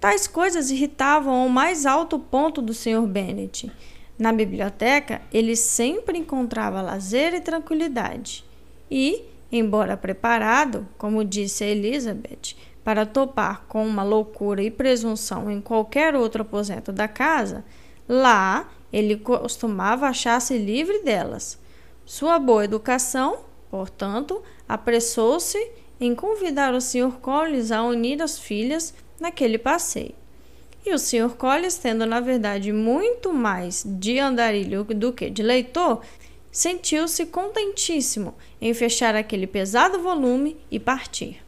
Tais 0.00 0.26
coisas 0.26 0.70
irritavam 0.70 1.34
ao 1.34 1.48
mais 1.48 1.86
alto 1.86 2.18
ponto 2.18 2.60
do 2.60 2.74
Sr. 2.74 3.06
Bennet. 3.06 3.70
Na 4.18 4.32
biblioteca, 4.32 5.20
ele 5.32 5.54
sempre 5.54 6.18
encontrava 6.18 6.80
lazer 6.80 7.34
e 7.34 7.40
tranquilidade. 7.40 8.44
E, 8.90 9.24
embora 9.50 9.96
preparado, 9.96 10.88
como 10.96 11.24
disse 11.24 11.64
a 11.64 11.68
Elizabeth, 11.68 12.56
para 12.86 13.04
topar 13.04 13.64
com 13.66 13.84
uma 13.84 14.04
loucura 14.04 14.62
e 14.62 14.70
presunção 14.70 15.50
em 15.50 15.60
qualquer 15.60 16.14
outro 16.14 16.42
aposento 16.42 16.92
da 16.92 17.08
casa, 17.08 17.64
lá 18.08 18.70
ele 18.92 19.16
costumava 19.16 20.06
achar-se 20.06 20.56
livre 20.56 21.00
delas. 21.00 21.58
Sua 22.04 22.38
boa 22.38 22.64
educação, 22.64 23.38
portanto, 23.68 24.40
apressou-se 24.68 25.58
em 25.98 26.14
convidar 26.14 26.74
o 26.74 26.80
Sr. 26.80 27.18
Collins 27.20 27.72
a 27.72 27.82
unir 27.82 28.22
as 28.22 28.38
filhas 28.38 28.94
naquele 29.18 29.58
passeio. 29.58 30.14
E 30.84 30.94
o 30.94 30.98
Sr. 30.98 31.30
Collins, 31.36 31.78
tendo 31.78 32.06
na 32.06 32.20
verdade 32.20 32.72
muito 32.72 33.32
mais 33.32 33.82
de 33.84 34.20
andarilho 34.20 34.84
do 34.84 35.12
que 35.12 35.28
de 35.28 35.42
leitor, 35.42 36.02
sentiu-se 36.52 37.26
contentíssimo 37.26 38.32
em 38.60 38.72
fechar 38.72 39.16
aquele 39.16 39.48
pesado 39.48 39.98
volume 39.98 40.56
e 40.70 40.78
partir. 40.78 41.45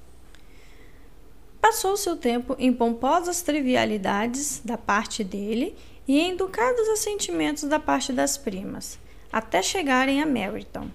Passou 1.60 1.96
seu 1.96 2.16
tempo 2.16 2.54
em 2.58 2.72
pomposas 2.72 3.42
trivialidades 3.42 4.60
da 4.64 4.78
parte 4.78 5.24
dele 5.24 5.74
e 6.06 6.18
em 6.18 6.32
educados 6.32 6.88
assentimentos 6.88 7.64
da 7.64 7.78
parte 7.78 8.12
das 8.12 8.38
primas, 8.38 8.98
até 9.32 9.62
chegarem 9.62 10.22
a 10.22 10.26
Meryton. 10.26 10.88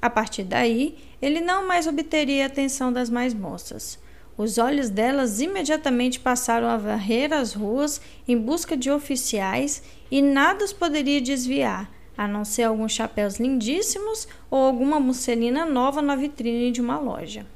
A 0.00 0.10
partir 0.10 0.44
daí, 0.44 0.96
ele 1.20 1.40
não 1.40 1.66
mais 1.66 1.86
obteria 1.86 2.44
a 2.44 2.46
atenção 2.46 2.92
das 2.92 3.10
mais 3.10 3.32
moças. 3.32 3.98
Os 4.38 4.58
olhos 4.58 4.90
delas 4.90 5.40
imediatamente 5.40 6.20
passaram 6.20 6.68
a 6.68 6.76
varrer 6.76 7.32
as 7.32 7.54
ruas 7.54 8.00
em 8.28 8.36
busca 8.36 8.76
de 8.76 8.90
oficiais 8.90 9.82
e 10.10 10.20
nada 10.20 10.64
os 10.64 10.74
poderia 10.74 11.22
desviar, 11.22 11.90
a 12.16 12.28
não 12.28 12.44
ser 12.44 12.64
alguns 12.64 12.92
chapéus 12.92 13.40
lindíssimos 13.40 14.28
ou 14.50 14.58
alguma 14.58 15.00
musselina 15.00 15.64
nova 15.64 16.02
na 16.02 16.14
vitrine 16.14 16.70
de 16.70 16.82
uma 16.82 16.98
loja. 16.98 17.46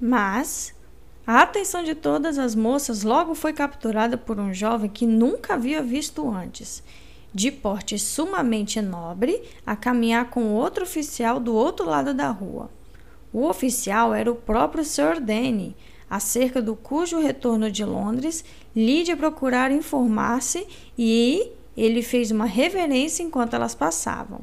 Mas, 0.00 0.72
a 1.28 1.42
atenção 1.42 1.84
de 1.84 1.94
todas 1.94 2.38
as 2.38 2.54
moças 2.54 3.02
logo 3.02 3.34
foi 3.34 3.52
capturada 3.52 4.16
por 4.16 4.40
um 4.40 4.54
jovem 4.54 4.88
que 4.88 5.06
nunca 5.06 5.52
havia 5.52 5.82
visto 5.82 6.26
antes, 6.26 6.82
de 7.34 7.52
porte 7.52 7.98
sumamente 7.98 8.80
nobre, 8.80 9.42
a 9.66 9.76
caminhar 9.76 10.30
com 10.30 10.54
outro 10.54 10.84
oficial 10.84 11.38
do 11.38 11.54
outro 11.54 11.84
lado 11.84 12.14
da 12.14 12.30
rua. 12.30 12.70
O 13.30 13.44
oficial 13.44 14.14
era 14.14 14.32
o 14.32 14.36
próprio 14.36 14.82
Sir 14.82 15.20
Danny, 15.20 15.76
acerca 16.08 16.62
do 16.62 16.74
cujo 16.74 17.20
retorno 17.20 17.70
de 17.70 17.84
Londres 17.84 18.42
Lídia 18.74 19.14
procurara 19.14 19.74
informar-se 19.74 20.66
e 20.96 21.52
ele 21.76 22.00
fez 22.00 22.30
uma 22.30 22.46
reverência 22.46 23.22
enquanto 23.22 23.52
elas 23.52 23.74
passavam. 23.74 24.40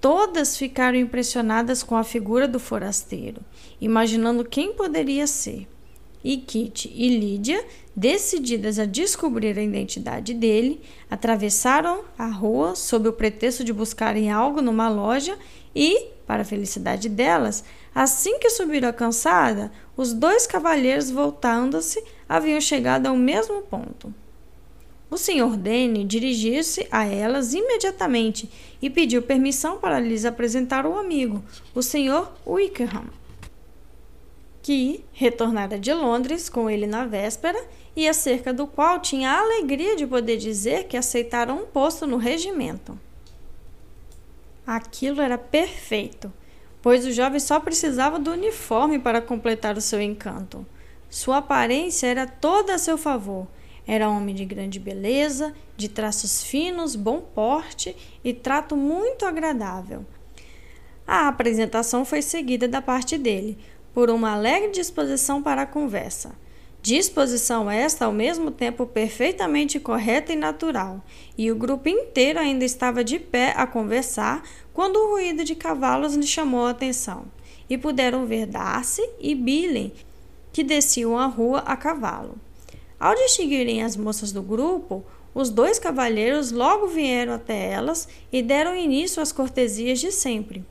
Todas 0.00 0.56
ficaram 0.56 0.98
impressionadas 0.98 1.82
com 1.82 1.96
a 1.96 2.04
figura 2.04 2.46
do 2.46 2.60
forasteiro, 2.60 3.40
imaginando 3.84 4.44
quem 4.44 4.72
poderia 4.72 5.26
ser 5.26 5.68
e 6.24 6.36
Kitty 6.36 6.90
e 6.94 7.18
Lídia, 7.18 7.64
decididas 7.96 8.78
a 8.78 8.84
descobrir 8.84 9.58
a 9.58 9.62
identidade 9.62 10.32
dele, 10.32 10.80
atravessaram 11.10 12.04
a 12.16 12.26
rua 12.26 12.76
sob 12.76 13.08
o 13.08 13.12
pretexto 13.12 13.64
de 13.64 13.72
buscarem 13.72 14.30
algo 14.30 14.62
numa 14.62 14.88
loja 14.88 15.36
e, 15.74 16.06
para 16.24 16.42
a 16.42 16.44
felicidade 16.44 17.08
delas, 17.08 17.64
Assim 17.94 18.38
que 18.38 18.48
subiram 18.48 18.88
a 18.88 18.92
cansada, 18.92 19.70
os 19.94 20.14
dois 20.14 20.46
cavalheiros, 20.46 21.10
voltando-se, 21.10 22.02
haviam 22.26 22.60
chegado 22.60 23.06
ao 23.06 23.16
mesmo 23.16 23.60
ponto. 23.62 24.12
O 25.10 25.18
senhor 25.18 25.58
Dene 25.58 26.02
dirigiu-se 26.02 26.86
a 26.90 27.04
elas 27.04 27.52
imediatamente 27.52 28.48
e 28.80 28.88
pediu 28.88 29.20
permissão 29.20 29.76
para 29.76 30.00
lhes 30.00 30.24
apresentar 30.24 30.86
o 30.86 30.98
amigo, 30.98 31.44
o 31.74 31.82
senhor 31.82 32.32
Wickham, 32.46 33.04
que 34.62 35.04
retornara 35.12 35.78
de 35.78 35.92
Londres 35.92 36.48
com 36.48 36.70
ele 36.70 36.86
na 36.86 37.04
véspera 37.04 37.62
e 37.96 38.08
acerca 38.08 38.52
do 38.52 38.66
qual 38.66 39.00
tinha 39.00 39.30
a 39.30 39.40
alegria 39.40 39.96
de 39.96 40.06
poder 40.06 40.36
dizer 40.36 40.84
que 40.84 40.96
aceitara 40.96 41.52
um 41.52 41.66
posto 41.66 42.06
no 42.06 42.16
regimento. 42.16 42.98
Aquilo 44.64 45.20
era 45.20 45.36
perfeito, 45.36 46.32
pois 46.80 47.04
o 47.04 47.12
jovem 47.12 47.40
só 47.40 47.58
precisava 47.58 48.18
do 48.18 48.30
uniforme 48.30 48.98
para 48.98 49.20
completar 49.20 49.76
o 49.76 49.80
seu 49.80 50.00
encanto. 50.00 50.64
Sua 51.10 51.38
aparência 51.38 52.06
era 52.06 52.26
toda 52.26 52.74
a 52.74 52.78
seu 52.78 52.96
favor. 52.96 53.46
Era 53.86 54.08
homem 54.08 54.34
de 54.34 54.44
grande 54.44 54.78
beleza, 54.78 55.52
de 55.76 55.88
traços 55.88 56.42
finos, 56.42 56.94
bom 56.94 57.20
porte 57.20 57.96
e 58.22 58.32
trato 58.32 58.76
muito 58.76 59.26
agradável. 59.26 60.06
A 61.06 61.26
apresentação 61.26 62.04
foi 62.04 62.22
seguida 62.22 62.68
da 62.68 62.80
parte 62.80 63.18
dele, 63.18 63.58
por 63.94 64.10
uma 64.10 64.32
alegre 64.32 64.70
disposição 64.70 65.42
para 65.42 65.62
a 65.62 65.66
conversa. 65.66 66.32
Disposição 66.82 67.70
esta 67.70 68.06
ao 68.06 68.12
mesmo 68.12 68.50
tempo 68.50 68.84
perfeitamente 68.86 69.78
correta 69.78 70.32
e 70.32 70.36
natural, 70.36 71.00
e 71.38 71.50
o 71.50 71.54
grupo 71.54 71.88
inteiro 71.88 72.40
ainda 72.40 72.64
estava 72.64 73.04
de 73.04 73.20
pé 73.20 73.54
a 73.56 73.68
conversar 73.68 74.42
quando 74.72 74.96
o 74.96 75.10
ruído 75.12 75.44
de 75.44 75.54
cavalos 75.54 76.14
lhe 76.14 76.26
chamou 76.26 76.66
a 76.66 76.70
atenção, 76.70 77.26
e 77.70 77.78
puderam 77.78 78.26
ver 78.26 78.46
Darcy 78.46 79.08
e 79.20 79.32
Billy, 79.34 79.94
que 80.52 80.64
desciam 80.64 81.16
a 81.16 81.26
rua 81.26 81.60
a 81.60 81.76
cavalo. 81.76 82.34
Ao 82.98 83.14
distinguirem 83.14 83.84
as 83.84 83.96
moças 83.96 84.32
do 84.32 84.42
grupo, 84.42 85.04
os 85.34 85.50
dois 85.50 85.78
cavalheiros 85.78 86.50
logo 86.50 86.88
vieram 86.88 87.32
até 87.32 87.70
elas 87.70 88.08
e 88.32 88.42
deram 88.42 88.74
início 88.74 89.22
às 89.22 89.30
cortesias 89.30 90.00
de 90.00 90.10
sempre. 90.10 90.64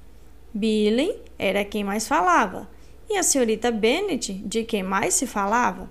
Billy 0.54 1.16
era 1.40 1.64
quem 1.64 1.84
mais 1.84 2.08
falava, 2.08 2.70
e 3.14 3.18
a 3.18 3.24
senhorita 3.24 3.72
Bennet, 3.72 4.34
de 4.34 4.64
quem 4.64 4.84
mais 4.84 5.14
se 5.14 5.28
falava. 5.28 5.90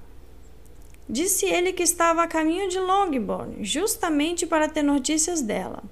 Disse 1.08 1.46
ele 1.46 1.72
que 1.72 1.82
estava 1.82 2.22
a 2.22 2.28
caminho 2.28 2.68
de 2.68 2.78
Longbourn, 2.78 3.64
justamente 3.64 4.46
para 4.46 4.68
ter 4.68 4.82
notícias 4.82 5.42
dela. 5.42 5.82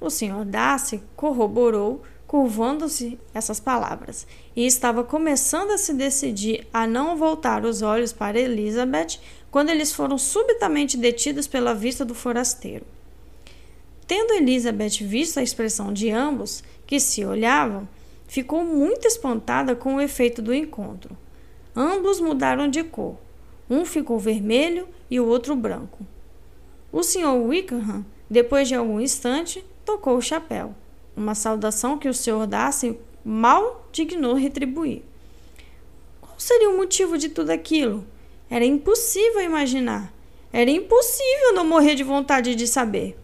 O 0.00 0.10
senhor 0.10 0.44
Darcy 0.44 1.02
corroborou, 1.16 2.02
curvando-se 2.26 3.18
essas 3.32 3.58
palavras, 3.58 4.26
e 4.54 4.66
estava 4.66 5.02
começando 5.02 5.70
a 5.70 5.78
se 5.78 5.94
decidir 5.94 6.66
a 6.72 6.86
não 6.86 7.16
voltar 7.16 7.64
os 7.64 7.80
olhos 7.80 8.12
para 8.12 8.38
Elizabeth 8.38 9.18
quando 9.50 9.70
eles 9.70 9.92
foram 9.92 10.18
subitamente 10.18 10.96
detidos 10.96 11.46
pela 11.46 11.74
vista 11.74 12.04
do 12.04 12.14
forasteiro. 12.14 12.84
Tendo 14.06 14.34
Elizabeth 14.34 15.02
visto 15.02 15.38
a 15.38 15.42
expressão 15.42 15.92
de 15.92 16.10
ambos, 16.10 16.62
que 16.86 17.00
se 17.00 17.24
olhavam, 17.24 17.88
ficou 18.28 18.62
muito 18.62 19.08
espantada 19.08 19.74
com 19.74 19.96
o 19.96 20.00
efeito 20.00 20.40
do 20.40 20.54
encontro. 20.54 21.18
Ambos 21.74 22.20
mudaram 22.20 22.68
de 22.68 22.84
cor 22.84 23.16
um 23.70 23.84
ficou 23.84 24.18
vermelho 24.18 24.88
e 25.10 25.20
o 25.20 25.26
outro 25.26 25.54
branco. 25.54 26.06
O 26.90 27.02
Sr. 27.02 27.34
Wickham, 27.34 28.04
depois 28.28 28.68
de 28.68 28.74
algum 28.74 29.00
instante, 29.00 29.64
tocou 29.84 30.16
o 30.16 30.22
chapéu, 30.22 30.74
uma 31.16 31.34
saudação 31.34 31.98
que 31.98 32.08
o 32.08 32.14
Sr. 32.14 32.46
Darcy 32.46 32.98
mal 33.24 33.86
dignou 33.92 34.34
retribuir. 34.34 35.02
Qual 36.20 36.34
seria 36.38 36.70
o 36.70 36.76
motivo 36.76 37.18
de 37.18 37.28
tudo 37.28 37.50
aquilo? 37.50 38.06
Era 38.48 38.64
impossível 38.64 39.42
imaginar. 39.42 40.12
Era 40.50 40.70
impossível 40.70 41.52
não 41.52 41.66
morrer 41.66 41.94
de 41.94 42.02
vontade 42.02 42.54
de 42.54 42.66
saber. 42.66 43.18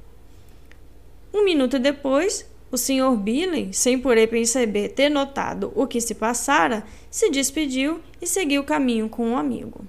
Um 1.33 1.43
minuto 1.43 1.79
depois, 1.79 2.47
o 2.75 2.79
Sr. 2.79 3.17
Billy, 3.17 3.73
sem 3.73 3.99
por 3.99 4.17
aí 4.19 4.27
perceber 4.27 4.89
ter 4.89 5.09
notado 5.09 5.73
o 5.77 5.87
que 5.87 6.01
se 6.01 6.15
passara, 6.15 6.85
se 7.09 7.31
despediu 7.31 8.01
e 8.21 8.27
seguiu 8.27 8.63
o 8.63 8.65
caminho 8.65 9.09
com 9.09 9.29
um 9.29 9.39
amigo. 9.39 9.85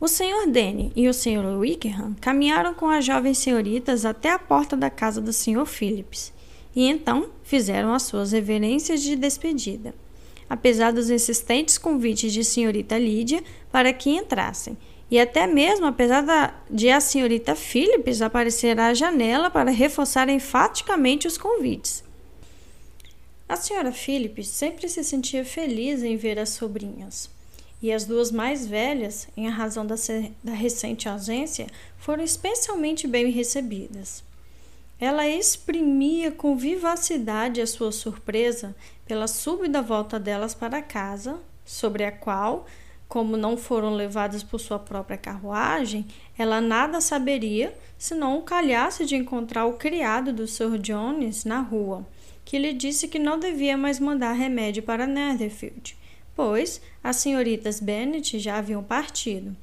O 0.00 0.08
Sr. 0.08 0.48
Denny 0.48 0.90
e 0.96 1.06
o 1.06 1.14
Sr. 1.14 1.58
Wickham 1.58 2.16
caminharam 2.20 2.74
com 2.74 2.88
as 2.88 3.04
jovens 3.04 3.38
senhoritas 3.38 4.04
até 4.04 4.30
a 4.30 4.38
porta 4.38 4.76
da 4.76 4.88
casa 4.88 5.20
do 5.20 5.32
Sr. 5.32 5.66
Phillips 5.66 6.32
e 6.74 6.88
então 6.88 7.28
fizeram 7.42 7.92
as 7.92 8.04
suas 8.04 8.32
reverências 8.32 9.02
de 9.02 9.14
despedida, 9.14 9.94
apesar 10.48 10.92
dos 10.92 11.10
insistentes 11.10 11.78
convites 11.78 12.32
de 12.32 12.42
senhorita 12.42 12.98
Lídia 12.98 13.44
para 13.70 13.92
que 13.92 14.10
entrassem, 14.10 14.76
e 15.14 15.20
até 15.20 15.46
mesmo 15.46 15.86
apesar 15.86 16.22
da, 16.22 16.52
de 16.68 16.90
a 16.90 17.00
senhorita 17.00 17.54
Phillips 17.54 18.20
aparecer 18.20 18.80
à 18.80 18.92
janela 18.92 19.48
para 19.48 19.70
reforçar 19.70 20.28
enfaticamente 20.28 21.28
os 21.28 21.38
convites. 21.38 22.02
A 23.48 23.54
senhora 23.54 23.92
Phillips 23.92 24.48
sempre 24.48 24.88
se 24.88 25.04
sentia 25.04 25.44
feliz 25.44 26.02
em 26.02 26.16
ver 26.16 26.36
as 26.36 26.48
sobrinhas 26.48 27.30
e 27.80 27.92
as 27.92 28.04
duas 28.04 28.32
mais 28.32 28.66
velhas, 28.66 29.28
em 29.36 29.48
razão 29.48 29.86
da, 29.86 29.94
da 30.42 30.52
recente 30.52 31.08
ausência, 31.08 31.68
foram 31.96 32.24
especialmente 32.24 33.06
bem 33.06 33.30
recebidas. 33.30 34.24
Ela 34.98 35.28
exprimia 35.28 36.32
com 36.32 36.56
vivacidade 36.56 37.60
a 37.60 37.68
sua 37.68 37.92
surpresa 37.92 38.74
pela 39.06 39.28
súbita 39.28 39.80
volta 39.80 40.18
delas 40.18 40.56
para 40.56 40.82
casa, 40.82 41.38
sobre 41.64 42.02
a 42.02 42.10
qual, 42.10 42.66
como 43.14 43.36
não 43.36 43.56
foram 43.56 43.94
levadas 43.94 44.42
por 44.42 44.58
sua 44.58 44.76
própria 44.76 45.16
carruagem, 45.16 46.04
ela 46.36 46.60
nada 46.60 47.00
saberia 47.00 47.72
se 47.96 48.12
não 48.12 48.42
calhasse 48.42 49.06
de 49.06 49.14
encontrar 49.14 49.66
o 49.66 49.74
criado 49.74 50.32
do 50.32 50.48
Sr. 50.48 50.76
Jones 50.78 51.44
na 51.44 51.60
rua, 51.60 52.04
que 52.44 52.58
lhe 52.58 52.72
disse 52.72 53.06
que 53.06 53.20
não 53.20 53.38
devia 53.38 53.76
mais 53.76 54.00
mandar 54.00 54.32
remédio 54.32 54.82
para 54.82 55.06
Netherfield, 55.06 55.96
pois 56.34 56.80
as 57.04 57.14
senhoritas 57.14 57.78
Bennet 57.78 58.36
já 58.40 58.58
haviam 58.58 58.82
partido, 58.82 59.56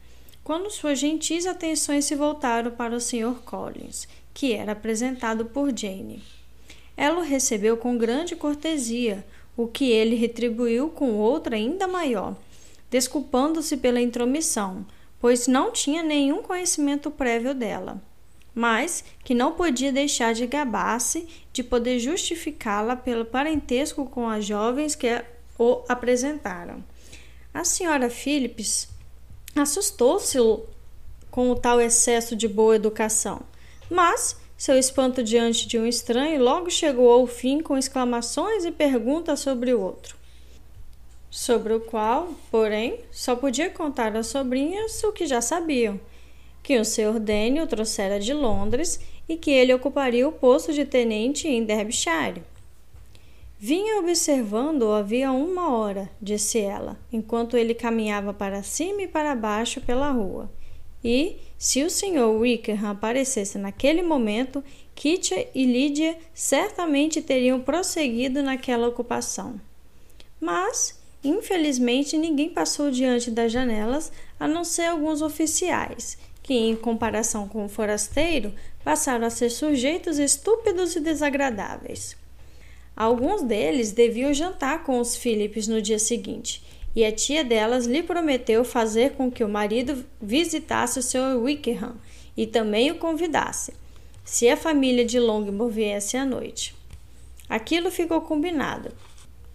quando 0.46 0.72
suas 0.72 0.98
gentis 0.98 1.46
atenções 1.46 2.06
se 2.06 2.16
voltaram 2.16 2.72
para 2.72 2.96
o 2.96 3.02
Sr. 3.02 3.42
Collins, 3.44 4.08
que 4.34 4.54
era 4.54 4.72
apresentado 4.72 5.44
por 5.44 5.78
Jane. 5.78 6.24
Ela 6.96 7.20
o 7.20 7.24
recebeu 7.24 7.76
com 7.76 7.98
grande 7.98 8.34
cortesia, 8.34 9.26
o 9.58 9.68
que 9.68 9.92
ele 9.92 10.16
retribuiu 10.16 10.88
com 10.88 11.18
outra 11.18 11.58
ainda 11.58 11.86
maior, 11.86 12.38
desculpando-se 12.92 13.78
pela 13.78 14.00
intromissão, 14.00 14.86
pois 15.20 15.48
não 15.48 15.72
tinha 15.72 16.04
nenhum 16.04 16.44
conhecimento 16.44 17.10
prévio 17.10 17.56
dela, 17.56 18.02
mas 18.54 19.04
que 19.24 19.34
não 19.34 19.54
podia 19.54 19.92
deixar 19.92 20.34
de 20.34 20.46
gabar-se 20.46 21.28
de 21.54 21.64
poder 21.64 22.00
justificá-la 22.00 22.96
pelo 22.96 23.26
parentesco 23.26 24.06
com 24.06 24.28
as 24.28 24.46
jovens 24.46 24.94
que 24.94 25.24
o 25.58 25.82
apresentaram. 25.88 26.84
A 27.54 27.64
senhora 27.64 28.10
Phillips 28.10 28.90
assustou-se 29.56 30.38
com 31.30 31.50
o 31.50 31.56
tal 31.56 31.80
excesso 31.80 32.36
de 32.36 32.48
boa 32.48 32.76
educação, 32.76 33.42
mas 33.90 34.36
seu 34.58 34.78
espanto 34.78 35.24
diante 35.24 35.68
de 35.68 35.80
um 35.80 35.86
estranho 35.86 36.44
logo 36.44 36.70
chegou 36.70 37.10
ao 37.10 37.26
fim 37.26 37.62
com 37.62 37.78
exclamações 37.78 38.66
e 38.66 38.72
perguntas 38.72 39.40
sobre 39.40 39.74
o 39.74 39.82
outro, 39.82 40.16
sobre 41.42 41.74
o 41.74 41.80
qual, 41.80 42.36
porém, 42.52 43.00
só 43.12 43.36
podia 43.36 43.68
contar 43.68 44.16
às 44.16 44.28
sobrinhas 44.28 45.04
o 45.04 45.12
que 45.12 45.26
já 45.26 45.42
sabiam, 45.42 46.00
que 46.62 46.78
o 46.78 46.86
Sr. 46.86 47.20
Daniel 47.20 47.66
trouxera 47.66 48.20
de 48.20 48.32
Londres 48.32 49.00
e 49.28 49.36
que 49.36 49.50
ele 49.50 49.74
ocuparia 49.74 50.28
o 50.28 50.32
posto 50.32 50.72
de 50.72 50.86
tenente 50.86 51.48
em 51.48 51.64
Derbyshire. 51.64 52.44
Vinha 53.58 53.98
observando-o 53.98 54.92
havia 54.92 55.32
uma 55.32 55.76
hora, 55.76 56.12
disse 56.22 56.60
ela, 56.60 57.00
enquanto 57.12 57.58
ele 57.58 57.74
caminhava 57.74 58.36
para 58.36 58.62
cima 58.62 59.02
e 59.02 59.08
para 59.08 59.34
baixo 59.34 59.82
pela 59.82 60.12
rua. 60.12 60.48
E, 61.04 61.38
se 61.58 61.82
o 61.82 61.90
Sr. 61.90 62.30
Wickham 62.40 62.88
aparecesse 62.88 63.58
naquele 63.58 64.04
momento, 64.04 64.64
Kitty 64.94 65.48
e 65.56 65.66
Lydia 65.66 66.16
certamente 66.36 67.20
teriam 67.20 67.60
prosseguido 67.60 68.44
naquela 68.44 68.88
ocupação. 68.88 69.60
Mas, 70.40 71.01
infelizmente, 71.24 72.18
ninguém 72.18 72.50
passou 72.50 72.92
diante 72.92 73.30
das 73.30 73.52
janelas, 73.52 74.12
a 74.40 74.48
não 74.48 74.64
ser 74.64 74.84
alguns 74.84 75.22
oficiais, 75.22 76.18
que, 76.42 76.54
em 76.54 76.76
comparação 76.76 77.48
com 77.48 77.66
o 77.66 77.70
forasteiro, 77.70 78.54
passaram 78.84 79.28
a 79.28 79.30
ser 79.30 79.50
sujeitos 79.50 80.18
estúpidos 80.18 80.96
e 80.96 81.00
desagradáveis. 81.00 82.16
Alguns 82.96 83.42
deles 83.44 83.92
deviam 83.92 84.34
jantar 84.34 84.84
com 84.84 85.00
os 85.00 85.16
Philips 85.16 85.68
no 85.68 85.82
dia 85.82 86.00
seguinte, 86.00 86.64
e 86.96 87.06
a 87.06 87.12
tia 87.12 87.44
delas 87.44 87.86
lhe 87.86 88.04
prometeu 88.04 88.66
fazer 88.66 89.12
com 89.12 89.32
que 89.32 89.44
o 89.44 89.50
marido 89.50 90.04
visitasse 90.22 91.00
o 91.00 91.04
Sr. 91.04 91.38
Wickham 91.42 91.96
e 92.36 92.46
também 92.46 92.92
o 92.92 92.98
convidasse, 92.98 93.74
se 94.26 94.50
a 94.50 94.58
família 94.58 95.06
de 95.06 95.20
Longmore 95.20 95.74
viesse 95.74 96.18
à 96.18 96.26
noite. 96.26 96.76
Aquilo 97.48 97.92
ficou 97.92 98.22
combinado. 98.22 98.92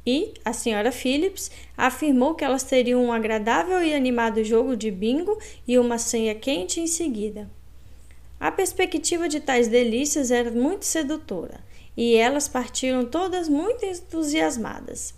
E 0.06 0.34
a 0.44 0.52
senhora 0.52 0.92
Phillips 0.92 1.50
afirmou 1.76 2.34
que 2.34 2.44
elas 2.44 2.62
teriam 2.62 3.04
um 3.04 3.12
agradável 3.12 3.82
e 3.82 3.92
animado 3.92 4.44
jogo 4.44 4.76
de 4.76 4.90
bingo 4.90 5.36
e 5.66 5.78
uma 5.78 5.98
ceia 5.98 6.34
quente 6.34 6.78
em 6.80 6.86
seguida. 6.86 7.50
A 8.38 8.52
perspectiva 8.52 9.28
de 9.28 9.40
tais 9.40 9.66
delícias 9.66 10.30
era 10.30 10.50
muito 10.50 10.84
sedutora 10.84 11.58
e 11.96 12.14
elas 12.14 12.46
partiram 12.46 13.04
todas 13.04 13.48
muito 13.48 13.84
entusiasmadas. 13.84 15.14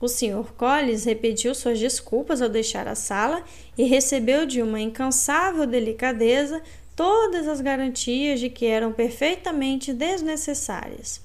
O 0.00 0.08
Sr. 0.08 0.52
Collins 0.56 1.04
repetiu 1.04 1.54
suas 1.54 1.78
desculpas 1.78 2.42
ao 2.42 2.48
deixar 2.48 2.88
a 2.88 2.94
sala 2.94 3.44
e 3.78 3.84
recebeu 3.84 4.44
de 4.44 4.60
uma 4.60 4.80
incansável 4.80 5.66
delicadeza 5.66 6.60
todas 6.96 7.46
as 7.46 7.60
garantias 7.60 8.40
de 8.40 8.50
que 8.50 8.66
eram 8.66 8.92
perfeitamente 8.92 9.92
desnecessárias. 9.92 11.20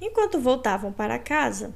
Enquanto 0.00 0.38
voltavam 0.38 0.92
para 0.92 1.18
casa, 1.18 1.74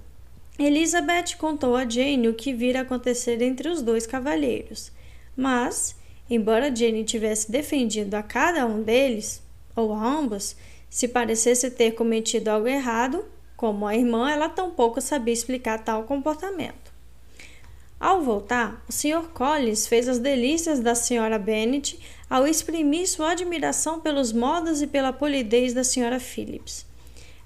Elizabeth 0.63 1.37
contou 1.39 1.75
a 1.75 1.89
Jane 1.89 2.29
o 2.29 2.35
que 2.35 2.53
vira 2.53 2.83
acontecer 2.83 3.41
entre 3.41 3.67
os 3.71 3.81
dois 3.81 4.07
cavalheiros, 4.07 4.93
mas, 5.35 5.97
embora 6.29 6.75
Jane 6.75 7.03
tivesse 7.03 7.51
defendido 7.51 8.15
a 8.15 8.23
cada 8.23 8.67
um 8.67 8.83
deles, 8.83 9.43
ou 9.75 9.95
a 9.95 10.07
ambos, 10.07 10.55
se 10.91 11.09
parecesse 11.09 11.71
ter 11.71 11.93
cometido 11.93 12.51
algo 12.51 12.69
errado, 12.69 13.25
como 13.57 13.87
a 13.87 13.97
irmã, 13.97 14.31
ela 14.31 14.51
tampouco 14.51 15.01
sabia 15.01 15.33
explicar 15.33 15.83
tal 15.83 16.05
comportamento. 16.05 16.93
Ao 17.99 18.21
voltar, 18.21 18.85
o 18.87 18.93
Sr. 18.93 19.29
Collins 19.33 19.87
fez 19.87 20.09
as 20.09 20.19
delícias 20.19 20.81
da 20.81 20.93
Sra. 20.93 21.39
Bennet 21.39 21.99
ao 22.29 22.47
exprimir 22.47 23.07
sua 23.09 23.33
admiração 23.33 24.01
pelos 24.01 24.31
modos 24.31 24.83
e 24.83 24.87
pela 24.87 25.13
polidez 25.13 25.73
da 25.73 25.81
Sra. 25.81 26.21
Phillips. 26.21 26.85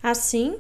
Assim, 0.02 0.56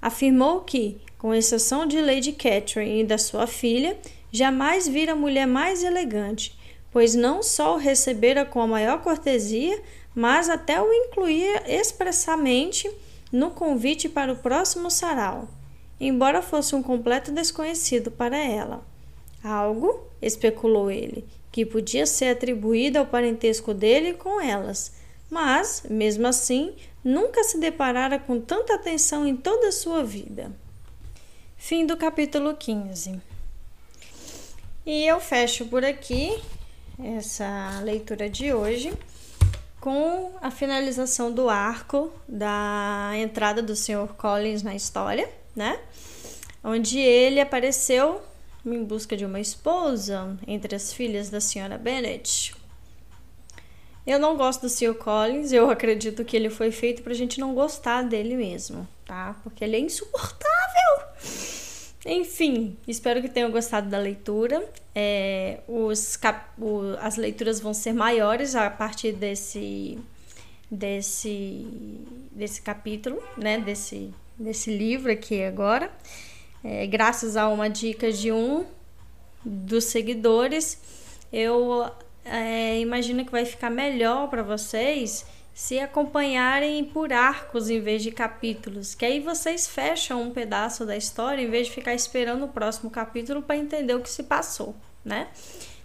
afirmou 0.00 0.60
que, 0.60 0.98
com 1.24 1.34
exceção 1.34 1.86
de 1.86 2.02
Lady 2.02 2.32
Catherine 2.32 3.00
e 3.00 3.06
da 3.06 3.16
sua 3.16 3.46
filha, 3.46 3.96
jamais 4.30 4.86
vira 4.86 5.14
mulher 5.14 5.46
mais 5.46 5.82
elegante, 5.82 6.54
pois 6.92 7.14
não 7.14 7.42
só 7.42 7.76
o 7.76 7.78
recebera 7.78 8.44
com 8.44 8.60
a 8.60 8.66
maior 8.66 9.00
cortesia, 9.00 9.82
mas 10.14 10.50
até 10.50 10.78
o 10.82 10.92
incluía 10.92 11.62
expressamente 11.66 12.94
no 13.32 13.50
convite 13.52 14.06
para 14.06 14.34
o 14.34 14.36
próximo 14.36 14.90
sarau, 14.90 15.48
embora 15.98 16.42
fosse 16.42 16.74
um 16.74 16.82
completo 16.82 17.32
desconhecido 17.32 18.10
para 18.10 18.36
ela. 18.36 18.86
Algo, 19.42 20.06
especulou 20.20 20.90
ele, 20.90 21.24
que 21.50 21.64
podia 21.64 22.04
ser 22.04 22.32
atribuído 22.32 22.98
ao 22.98 23.06
parentesco 23.06 23.72
dele 23.72 24.12
com 24.12 24.42
elas, 24.42 24.92
mas, 25.30 25.84
mesmo 25.88 26.26
assim, 26.26 26.74
nunca 27.02 27.42
se 27.44 27.58
deparara 27.58 28.18
com 28.18 28.38
tanta 28.38 28.74
atenção 28.74 29.26
em 29.26 29.34
toda 29.34 29.68
a 29.68 29.72
sua 29.72 30.04
vida. 30.04 30.52
Fim 31.66 31.86
do 31.86 31.96
capítulo 31.96 32.54
15. 32.54 33.22
E 34.84 35.06
eu 35.06 35.18
fecho 35.18 35.64
por 35.64 35.82
aqui 35.82 36.38
essa 37.02 37.80
leitura 37.82 38.28
de 38.28 38.52
hoje 38.52 38.92
com 39.80 40.32
a 40.42 40.50
finalização 40.50 41.32
do 41.32 41.48
arco 41.48 42.12
da 42.28 43.12
entrada 43.14 43.62
do 43.62 43.74
Sr. 43.74 44.08
Collins 44.14 44.62
na 44.62 44.74
história, 44.74 45.26
né? 45.56 45.80
Onde 46.62 46.98
ele 46.98 47.40
apareceu 47.40 48.20
em 48.66 48.84
busca 48.84 49.16
de 49.16 49.24
uma 49.24 49.40
esposa 49.40 50.36
entre 50.46 50.76
as 50.76 50.92
filhas 50.92 51.30
da 51.30 51.40
senhora 51.40 51.78
Bennet. 51.78 52.54
Eu 54.06 54.18
não 54.18 54.36
gosto 54.36 54.60
do 54.60 54.68
Sr. 54.68 54.96
Collins, 54.96 55.50
eu 55.50 55.70
acredito 55.70 56.26
que 56.26 56.36
ele 56.36 56.50
foi 56.50 56.70
feito 56.70 57.02
pra 57.02 57.14
gente 57.14 57.40
não 57.40 57.54
gostar 57.54 58.02
dele 58.02 58.36
mesmo, 58.36 58.86
tá? 59.06 59.34
Porque 59.42 59.64
ele 59.64 59.76
é 59.76 59.80
insuportável. 59.80 60.44
Enfim, 62.06 62.76
espero 62.86 63.22
que 63.22 63.28
tenham 63.28 63.50
gostado 63.50 63.88
da 63.88 63.98
leitura. 63.98 64.68
É, 64.94 65.60
os 65.66 66.16
cap... 66.16 66.50
o, 66.60 66.96
as 67.00 67.16
leituras 67.16 67.60
vão 67.60 67.72
ser 67.72 67.94
maiores 67.94 68.54
a 68.54 68.68
partir 68.68 69.12
desse, 69.12 69.98
desse, 70.70 71.66
desse 72.30 72.60
capítulo, 72.60 73.22
né? 73.36 73.58
Desse, 73.58 74.12
desse 74.38 74.76
livro 74.76 75.10
aqui 75.10 75.42
agora. 75.42 75.90
É, 76.62 76.86
graças 76.86 77.36
a 77.36 77.48
uma 77.48 77.70
dica 77.70 78.12
de 78.12 78.30
um 78.30 78.66
dos 79.44 79.84
seguidores, 79.84 80.78
eu 81.32 81.90
é, 82.24 82.80
imagino 82.80 83.24
que 83.24 83.32
vai 83.32 83.44
ficar 83.44 83.70
melhor 83.70 84.28
para 84.28 84.42
vocês 84.42 85.26
se 85.54 85.78
acompanharem 85.78 86.84
por 86.84 87.12
arcos 87.12 87.70
em 87.70 87.80
vez 87.80 88.02
de 88.02 88.10
capítulos, 88.10 88.92
que 88.92 89.04
aí 89.04 89.20
vocês 89.20 89.68
fecham 89.68 90.20
um 90.20 90.30
pedaço 90.30 90.84
da 90.84 90.96
história 90.96 91.40
em 91.40 91.48
vez 91.48 91.68
de 91.68 91.72
ficar 91.72 91.94
esperando 91.94 92.44
o 92.44 92.48
próximo 92.48 92.90
capítulo 92.90 93.40
para 93.40 93.56
entender 93.56 93.94
o 93.94 94.00
que 94.00 94.10
se 94.10 94.24
passou, 94.24 94.74
né? 95.04 95.28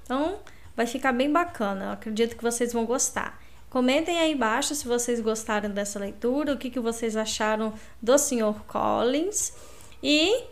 Então, 0.04 0.40
vai 0.76 0.88
ficar 0.88 1.12
bem 1.12 1.32
bacana. 1.32 1.86
Eu 1.86 1.92
acredito 1.92 2.36
que 2.36 2.42
vocês 2.42 2.74
vão 2.74 2.84
gostar. 2.84 3.40
Comentem 3.70 4.20
aí 4.20 4.32
embaixo 4.32 4.74
se 4.74 4.88
vocês 4.88 5.22
gostaram 5.22 5.70
dessa 5.70 6.00
leitura, 6.00 6.54
o 6.54 6.58
que, 6.58 6.72
que 6.72 6.80
vocês 6.80 7.16
acharam 7.16 7.72
do 8.02 8.18
Sr. 8.18 8.64
Collins. 8.68 9.54
E 10.02 10.46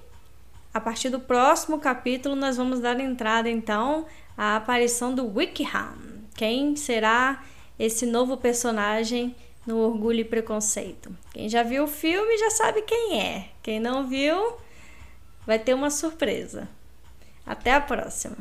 a 0.71 0.79
partir 0.79 1.09
do 1.09 1.19
próximo 1.19 1.79
capítulo 1.79 2.35
nós 2.35 2.55
vamos 2.55 2.79
dar 2.79 2.99
entrada 2.99 3.49
então 3.49 4.05
à 4.37 4.57
aparição 4.57 5.15
do 5.15 5.25
Wickham. 5.25 5.97
Quem 6.35 6.75
será 6.75 7.43
esse 7.77 8.05
novo 8.05 8.37
personagem 8.37 9.35
no 9.65 9.77
Orgulho 9.79 10.21
e 10.21 10.25
Preconceito. 10.25 11.15
Quem 11.33 11.49
já 11.49 11.61
viu 11.63 11.83
o 11.83 11.87
filme 11.87 12.37
já 12.37 12.49
sabe 12.49 12.81
quem 12.81 13.21
é. 13.21 13.49
Quem 13.61 13.79
não 13.79 14.07
viu, 14.07 14.57
vai 15.45 15.59
ter 15.59 15.73
uma 15.73 15.89
surpresa. 15.89 16.69
Até 17.45 17.73
a 17.73 17.81
próxima! 17.81 18.37